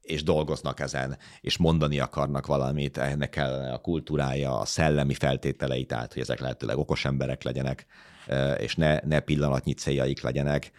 és 0.00 0.22
dolgoznak 0.22 0.80
ezen, 0.80 1.18
és 1.40 1.56
mondani 1.56 1.98
akarnak 1.98 2.46
valamit, 2.46 2.98
ennek 2.98 3.30
kellene 3.30 3.72
a 3.72 3.78
kultúrája, 3.78 4.58
a 4.58 4.64
szellemi 4.64 5.14
feltételei, 5.14 5.84
tehát 5.84 6.12
hogy 6.12 6.22
ezek 6.22 6.40
lehetőleg 6.40 6.78
okos 6.78 7.04
emberek 7.04 7.42
legyenek, 7.42 7.86
és 8.58 8.76
ne, 8.76 8.98
ne 9.00 9.20
pillanatnyi 9.20 9.72
céljaik 9.72 10.22
legyenek, 10.22 10.70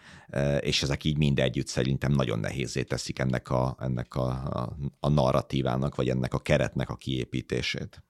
és 0.60 0.82
ezek 0.82 1.04
így 1.04 1.16
mind 1.16 1.38
együtt 1.38 1.66
szerintem 1.66 2.12
nagyon 2.12 2.38
nehézé 2.38 2.82
teszik 2.82 3.18
ennek 3.18 3.50
a, 3.50 3.76
ennek 3.80 4.14
a, 4.14 4.28
a, 4.28 4.76
a 5.00 5.08
narratívának, 5.08 5.94
vagy 5.94 6.08
ennek 6.08 6.34
a 6.34 6.38
keretnek 6.38 6.90
a 6.90 6.96
kiépítését. 6.96 8.02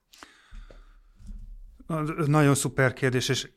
Nagyon 2.25 2.55
szuper 2.55 2.93
kérdés, 2.93 3.29
és 3.29 3.49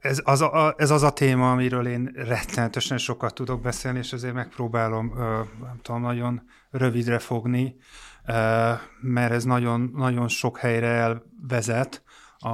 ez 0.00 0.20
az, 0.24 0.40
a, 0.40 0.74
ez 0.76 0.90
az 0.90 1.02
a 1.02 1.12
téma, 1.12 1.50
amiről 1.50 1.86
én 1.86 2.10
rettenetesen 2.14 2.98
sokat 2.98 3.34
tudok 3.34 3.60
beszélni, 3.60 3.98
és 3.98 4.12
ezért 4.12 4.34
megpróbálom, 4.34 5.12
nem 5.60 5.78
tudom, 5.82 6.00
nagyon 6.00 6.42
rövidre 6.70 7.18
fogni, 7.18 7.76
mert 9.00 9.32
ez 9.32 9.44
nagyon, 9.44 9.92
nagyon 9.94 10.28
sok 10.28 10.58
helyre 10.58 10.86
elvezet 10.86 12.02
a, 12.38 12.48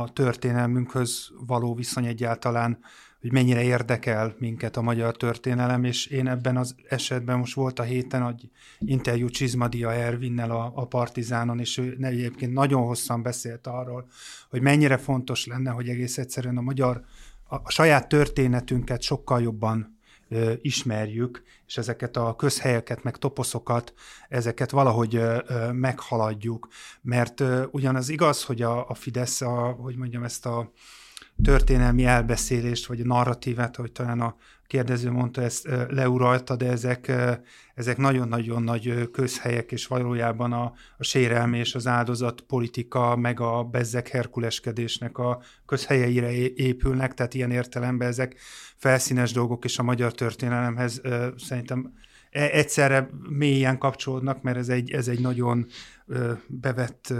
a 0.00 0.08
történelmünkhöz 0.12 1.30
való 1.46 1.74
viszony 1.74 2.06
egyáltalán 2.06 2.78
hogy 3.22 3.32
mennyire 3.32 3.62
érdekel 3.62 4.34
minket 4.38 4.76
a 4.76 4.82
magyar 4.82 5.16
történelem, 5.16 5.84
és 5.84 6.06
én 6.06 6.28
ebben 6.28 6.56
az 6.56 6.74
esetben 6.88 7.38
most 7.38 7.54
volt 7.54 7.78
a 7.78 7.82
héten 7.82 8.26
egy 8.26 8.50
interjú 8.78 9.28
Csizmadia 9.28 9.92
Ervinnel 9.92 10.50
a, 10.50 10.72
a 10.74 10.86
Partizánon, 10.86 11.58
és 11.58 11.78
ő 11.78 11.96
egyébként 12.00 12.52
nagyon 12.52 12.82
hosszan 12.82 13.22
beszélt 13.22 13.66
arról, 13.66 14.06
hogy 14.50 14.60
mennyire 14.60 14.96
fontos 14.96 15.46
lenne, 15.46 15.70
hogy 15.70 15.88
egész 15.88 16.18
egyszerűen 16.18 16.56
a 16.56 16.60
magyar, 16.60 17.04
a, 17.48 17.54
a 17.54 17.70
saját 17.70 18.08
történetünket 18.08 19.02
sokkal 19.02 19.42
jobban 19.42 19.98
ö, 20.28 20.52
ismerjük, 20.60 21.42
és 21.66 21.78
ezeket 21.78 22.16
a 22.16 22.36
közhelyeket, 22.36 23.02
meg 23.02 23.16
toposzokat, 23.16 23.94
ezeket 24.28 24.70
valahogy 24.70 25.16
ö, 25.16 25.38
ö, 25.46 25.72
meghaladjuk, 25.72 26.68
mert 27.02 27.40
ö, 27.40 27.64
ugyanaz 27.70 28.08
igaz, 28.08 28.44
hogy 28.44 28.62
a, 28.62 28.88
a 28.88 28.94
Fidesz, 28.94 29.40
a, 29.40 29.76
hogy 29.80 29.96
mondjam, 29.96 30.24
ezt 30.24 30.46
a 30.46 30.72
történelmi 31.42 32.04
elbeszélést, 32.04 32.86
vagy 32.86 33.00
a 33.00 33.04
narratívát, 33.04 33.76
ahogy 33.76 33.92
talán 33.92 34.20
a 34.20 34.36
kérdező 34.66 35.10
mondta, 35.10 35.42
ezt 35.42 35.68
leuralta, 35.88 36.56
de 36.56 36.70
ezek, 36.70 37.12
ezek 37.74 37.96
nagyon-nagyon 37.96 38.62
nagy 38.62 39.10
közhelyek, 39.10 39.72
és 39.72 39.86
valójában 39.86 40.52
a, 40.52 40.72
a 40.98 41.04
sérelmi 41.04 41.58
és 41.58 41.74
az 41.74 41.86
áldozat 41.86 42.40
politika, 42.40 43.16
meg 43.16 43.40
a 43.40 43.64
bezzek 43.64 44.08
herkuleskedésnek 44.08 45.18
a 45.18 45.42
közhelyeire 45.66 46.32
épülnek, 46.54 47.14
tehát 47.14 47.34
ilyen 47.34 47.50
értelemben 47.50 48.08
ezek 48.08 48.36
felszínes 48.76 49.32
dolgok, 49.32 49.64
és 49.64 49.78
a 49.78 49.82
magyar 49.82 50.12
történelemhez 50.12 51.00
szerintem 51.36 51.92
e, 52.30 52.42
egyszerre 52.42 53.10
mélyen 53.28 53.78
kapcsolódnak, 53.78 54.42
mert 54.42 54.56
ez 54.56 54.68
egy, 54.68 54.90
ez 54.90 55.08
egy 55.08 55.20
nagyon 55.20 55.66
bevett 56.46 57.14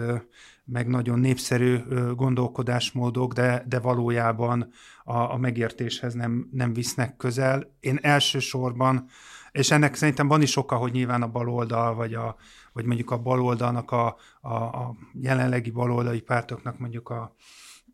meg 0.64 0.88
nagyon 0.88 1.18
népszerű 1.18 1.78
gondolkodásmódok, 2.14 3.32
de, 3.32 3.64
de 3.68 3.78
valójában 3.78 4.68
a, 5.04 5.16
a 5.16 5.36
megértéshez 5.36 6.14
nem, 6.14 6.48
nem 6.52 6.72
visznek 6.72 7.16
közel. 7.16 7.76
Én 7.80 7.98
elsősorban, 8.02 9.08
és 9.52 9.70
ennek 9.70 9.94
szerintem 9.94 10.28
van 10.28 10.42
is 10.42 10.56
oka, 10.56 10.76
hogy 10.76 10.92
nyilván 10.92 11.22
a 11.22 11.30
baloldal, 11.30 11.94
vagy, 11.94 12.14
a, 12.14 12.36
vagy 12.72 12.84
mondjuk 12.84 13.10
a 13.10 13.18
baloldalnak, 13.18 13.90
a, 13.90 14.16
a, 14.40 14.54
a 14.54 14.96
jelenlegi 15.20 15.70
baloldali 15.70 16.20
pártoknak 16.20 16.78
mondjuk 16.78 17.08
a, 17.08 17.34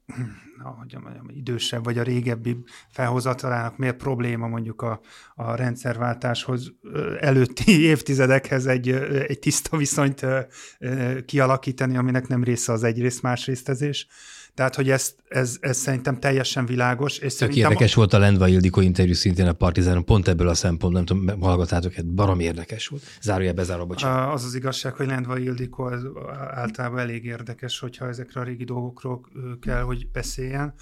ahogy 0.62 0.96
mondjam, 1.00 1.28
idősebb 1.28 1.84
vagy 1.84 1.98
a 1.98 2.02
régebbi 2.02 2.64
felhozatalának 2.90 3.76
miért 3.76 3.96
probléma 3.96 4.46
mondjuk 4.48 4.82
a, 4.82 5.00
a 5.34 5.54
rendszerváltáshoz 5.54 6.72
előtti 7.20 7.80
évtizedekhez 7.92 8.66
egy, 8.66 8.88
egy 9.28 9.38
tiszta 9.38 9.76
viszonyt 9.76 10.26
kialakítani, 11.26 11.96
aminek 11.96 12.28
nem 12.28 12.44
része 12.44 12.72
az 12.72 12.82
egyrészt 12.82 13.22
másrésztezés. 13.22 14.06
Tehát, 14.58 14.74
hogy 14.74 14.90
ez, 14.90 15.14
ez, 15.28 15.56
ez 15.60 15.76
szerintem 15.76 16.20
teljesen 16.20 16.66
világos. 16.66 17.18
És 17.18 17.34
Tök 17.34 17.56
érdekes 17.56 17.92
a... 17.92 17.96
volt 17.96 18.12
a 18.12 18.18
Lendva 18.18 18.48
Ildikó 18.48 18.80
interjú 18.80 19.14
szintén 19.14 19.46
a 19.46 19.52
Partizánon, 19.52 20.04
pont 20.04 20.28
ebből 20.28 20.48
a 20.48 20.54
szempontból, 20.54 20.92
nem 20.92 21.04
tudom, 21.04 21.40
hallgatátok, 21.40 21.92
hát 21.92 22.06
barom 22.06 22.40
érdekes 22.40 22.86
volt. 22.86 23.02
Zárója 23.22 23.52
bezárva, 23.52 23.84
bocsánat. 23.84 24.34
Az 24.34 24.44
az 24.44 24.54
igazság, 24.54 24.94
hogy 24.94 25.06
Lendva 25.06 25.38
Ildikó 25.38 25.84
az 25.84 26.06
általában 26.50 26.98
elég 26.98 27.24
érdekes, 27.24 27.78
hogyha 27.78 28.08
ezekre 28.08 28.40
a 28.40 28.44
régi 28.44 28.64
dolgokról 28.64 29.20
kell, 29.60 29.82
hogy 29.82 30.08
beszéljen. 30.10 30.74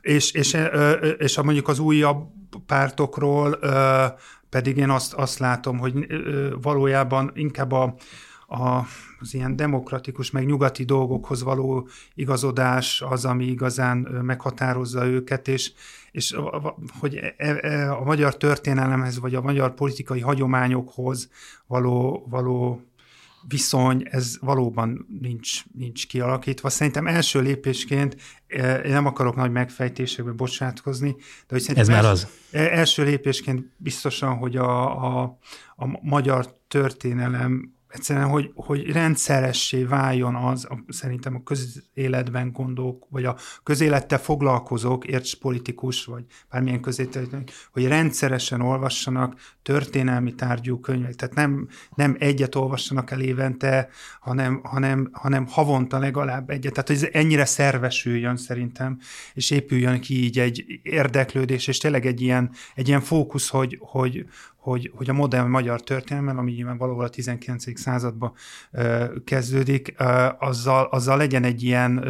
És, 0.00 0.32
és, 0.32 0.56
és 1.18 1.38
a 1.38 1.42
mondjuk 1.42 1.68
az 1.68 1.78
újabb 1.78 2.28
pártokról 2.66 3.58
pedig 4.48 4.76
én 4.76 4.90
azt, 4.90 5.12
azt 5.12 5.38
látom, 5.38 5.78
hogy 5.78 6.06
valójában 6.60 7.30
inkább 7.34 7.72
a, 7.72 7.94
a, 8.50 8.86
az 9.20 9.34
ilyen 9.34 9.56
demokratikus, 9.56 10.30
meg 10.30 10.46
nyugati 10.46 10.84
dolgokhoz 10.84 11.42
való 11.42 11.88
igazodás 12.14 13.02
az, 13.02 13.24
ami 13.24 13.44
igazán 13.44 13.96
meghatározza 14.22 15.06
őket, 15.06 15.48
és, 15.48 15.72
és 16.12 16.36
hogy 16.98 17.16
e, 17.16 17.34
e, 17.60 17.92
a 17.92 18.04
magyar 18.04 18.36
történelemhez, 18.36 19.18
vagy 19.18 19.34
a 19.34 19.40
magyar 19.40 19.74
politikai 19.74 20.20
hagyományokhoz 20.20 21.30
való, 21.66 22.26
való 22.30 22.82
viszony, 23.48 24.02
ez 24.10 24.38
valóban 24.40 25.06
nincs, 25.20 25.62
nincs 25.78 26.06
kialakítva. 26.06 26.68
Szerintem 26.68 27.06
első 27.06 27.40
lépésként, 27.40 28.16
e, 28.46 28.78
én 28.78 28.92
nem 28.92 29.06
akarok 29.06 29.36
nagy 29.36 29.50
megfejtésekbe 29.50 30.32
bocsátkozni, 30.32 31.16
de 31.48 31.56
hogy 31.56 31.64
Ez 31.74 31.88
már 31.88 32.04
az. 32.04 32.26
első 32.52 33.04
lépésként 33.04 33.64
biztosan, 33.76 34.36
hogy 34.36 34.56
a, 34.56 35.04
a, 35.04 35.38
a 35.76 35.86
magyar 36.02 36.54
történelem 36.68 37.78
egyszerűen, 37.90 38.28
hogy, 38.28 38.50
hogy 38.54 38.92
rendszeressé 38.92 39.84
váljon 39.84 40.34
az, 40.34 40.64
a, 40.64 40.84
szerintem 40.88 41.34
a 41.34 41.42
közéletben 41.42 42.52
gondolk, 42.52 43.06
vagy 43.08 43.24
a 43.24 43.36
közélettel 43.62 44.18
foglalkozók, 44.18 45.06
érts 45.06 45.34
politikus, 45.34 46.04
vagy 46.04 46.24
bármilyen 46.50 46.80
közélet, 46.80 47.52
hogy 47.72 47.86
rendszeresen 47.86 48.60
olvassanak 48.60 49.34
történelmi 49.62 50.34
tárgyú 50.34 50.80
könyvek. 50.80 51.14
Tehát 51.14 51.34
nem, 51.34 51.68
nem 51.94 52.16
egyet 52.18 52.54
olvassanak 52.54 53.10
el 53.10 53.20
évente, 53.20 53.88
hanem, 54.20 54.60
hanem, 54.62 55.08
hanem 55.12 55.46
havonta 55.46 55.98
legalább 55.98 56.50
egyet. 56.50 56.72
Tehát, 56.72 56.88
hogy 56.88 56.96
ez 56.96 57.08
ennyire 57.12 57.44
szervesüljön 57.44 58.36
szerintem, 58.36 58.98
és 59.34 59.50
épüljön 59.50 60.00
ki 60.00 60.24
így 60.24 60.38
egy 60.38 60.80
érdeklődés, 60.82 61.66
és 61.66 61.78
tényleg 61.78 62.06
egy 62.06 62.20
ilyen, 62.20 62.50
egy 62.74 62.88
ilyen 62.88 63.00
fókusz, 63.00 63.48
hogy, 63.48 63.78
hogy, 63.80 64.26
hogy, 64.60 64.90
hogy 64.94 65.10
a 65.10 65.12
modern 65.12 65.48
magyar 65.48 65.82
történelem, 65.82 66.38
ami 66.38 66.52
nyilván 66.52 66.76
valahol 66.76 67.04
a 67.04 67.08
19. 67.08 67.79
században 67.80 68.32
kezdődik, 69.24 69.94
azzal, 70.38 70.84
azzal 70.84 71.16
legyen 71.16 71.44
egy 71.44 71.62
ilyen 71.62 72.04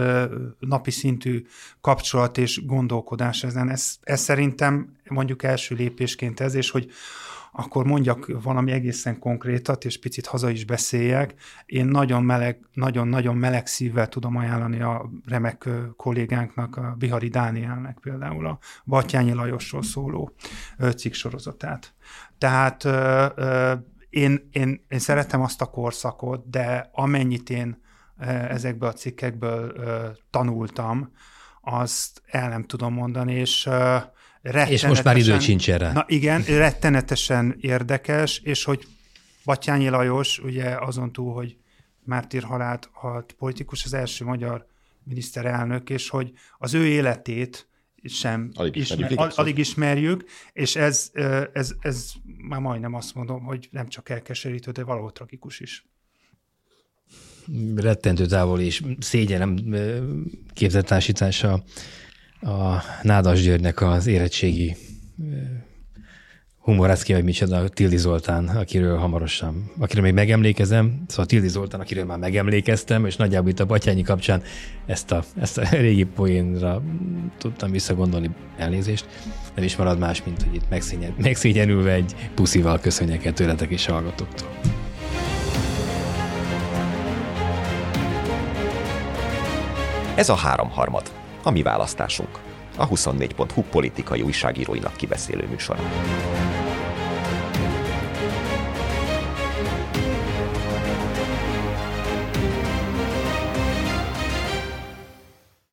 napi 0.58 0.90
szintű 0.90 1.46
kapcsolat 1.80 2.38
és 2.38 2.66
gondolkodás 2.66 3.44
ezen. 3.44 3.68
Ez, 3.68 3.96
ez 4.02 4.20
szerintem 4.20 4.96
mondjuk 5.08 5.42
első 5.42 5.74
lépésként 5.74 6.40
ez, 6.40 6.54
és 6.54 6.70
hogy 6.70 6.90
akkor 7.52 7.84
mondjak 7.84 8.42
valami 8.42 8.72
egészen 8.72 9.18
konkrétat, 9.18 9.84
és 9.84 9.98
picit 9.98 10.26
haza 10.26 10.50
is 10.50 10.64
beszéljek. 10.64 11.34
Én 11.66 11.86
nagyon 11.86 12.22
meleg, 12.22 12.58
nagyon-nagyon 12.72 13.36
meleg 13.36 13.66
szívvel 13.66 14.08
tudom 14.08 14.36
ajánlani 14.36 14.80
a 14.80 15.10
remek 15.26 15.68
kollégánknak, 15.96 16.76
a 16.76 16.94
Bihari 16.98 17.28
Dánielnek 17.28 17.98
például 18.00 18.46
a 18.46 18.58
Batyányi 18.84 19.32
Lajosról 19.32 19.82
szóló 19.82 20.32
cikk 20.96 21.12
sorozatát. 21.12 21.94
Tehát 22.38 22.88
én, 24.10 24.48
én, 24.52 24.84
én 24.88 24.98
szeretem 24.98 25.40
azt 25.42 25.60
a 25.60 25.66
korszakot, 25.66 26.50
de 26.50 26.90
amennyit 26.92 27.50
én 27.50 27.82
ezekből 28.48 28.88
a 28.88 28.92
cikkekből 28.92 29.72
tanultam, 30.30 31.12
azt 31.60 32.22
el 32.26 32.48
nem 32.48 32.64
tudom 32.64 32.94
mondani, 32.94 33.34
és 33.34 33.68
és 34.68 34.86
most 34.86 35.04
már 35.04 35.16
idő 35.16 35.38
sincs 35.38 35.70
erre. 35.70 35.92
Na 35.92 36.04
igen, 36.08 36.42
rettenetesen 36.42 37.56
érdekes, 37.60 38.38
és 38.38 38.64
hogy 38.64 38.86
Batyányi 39.44 39.88
Lajos, 39.88 40.38
ugye 40.38 40.76
azon 40.76 41.12
túl, 41.12 41.34
hogy 41.34 41.56
mártír 42.04 42.42
halált 42.42 42.88
halt 42.92 43.32
politikus, 43.32 43.84
az 43.84 43.94
első 43.94 44.24
magyar 44.24 44.66
miniszterelnök, 45.04 45.90
és 45.90 46.08
hogy 46.08 46.32
az 46.58 46.74
ő 46.74 46.86
életét 46.86 47.68
sem 48.04 48.50
alig 48.54 48.76
ismerjük, 48.76 49.10
ismer, 49.10 49.32
alig 49.34 49.58
ismerjük 49.58 50.24
és 50.52 50.76
ez, 50.76 51.10
ez, 51.52 51.72
ez 51.80 52.12
már 52.48 52.60
majdnem 52.60 52.94
azt 52.94 53.14
mondom, 53.14 53.42
hogy 53.42 53.68
nem 53.70 53.88
csak 53.88 54.08
elkeserítő, 54.08 54.70
de 54.70 54.84
valahol 54.84 55.12
tragikus 55.12 55.60
is. 55.60 55.84
Rettentő 57.76 58.26
távol 58.26 58.60
és 58.60 58.82
szégyenem 58.98 59.56
képzettársítása 60.52 61.64
a 62.40 62.82
Nádas 63.02 63.42
Györgynek 63.42 63.80
az 63.80 64.06
érettségi 64.06 64.76
humorászki, 66.70 67.12
vagy 67.12 67.24
micsoda, 67.24 67.68
Tildi 67.68 67.96
Zoltán, 67.96 68.48
akiről 68.48 68.98
hamarosan, 68.98 69.70
akiről 69.78 70.04
még 70.04 70.12
megemlékezem, 70.12 71.02
szóval 71.06 71.26
Tildi 71.26 71.48
Zoltán, 71.48 71.80
akiről 71.80 72.04
már 72.04 72.18
megemlékeztem, 72.18 73.06
és 73.06 73.16
nagyjából 73.16 73.50
itt 73.50 73.60
a 73.60 73.66
Batyányi 73.66 74.02
kapcsán 74.02 74.42
ezt 74.86 75.12
a, 75.12 75.24
ezt 75.40 75.58
a 75.58 75.62
régi 75.70 76.04
poénra 76.04 76.82
tudtam 77.38 77.70
visszagondolni 77.70 78.30
elnézést. 78.56 79.06
Nem 79.54 79.64
is 79.64 79.76
marad 79.76 79.98
más, 79.98 80.22
mint 80.24 80.42
hogy 80.42 80.54
itt 80.54 80.68
megszégyen, 80.70 81.14
megszégyenülve 81.22 81.92
egy 81.92 82.14
puszival 82.34 82.80
köszönjek 82.80 83.24
el 83.24 83.32
tőletek 83.32 83.70
és 83.70 83.86
hallgatóktól. 83.86 84.48
Ez 90.14 90.28
a 90.28 90.34
háromharmad 90.34 91.10
a 91.42 91.50
mi 91.50 91.62
választásunk. 91.62 92.49
A 92.76 92.88
24.hu 92.88 93.62
politikai 93.62 94.22
újságíróinak 94.22 94.96
kibeszélő 94.96 95.46
műsora. 95.50 95.82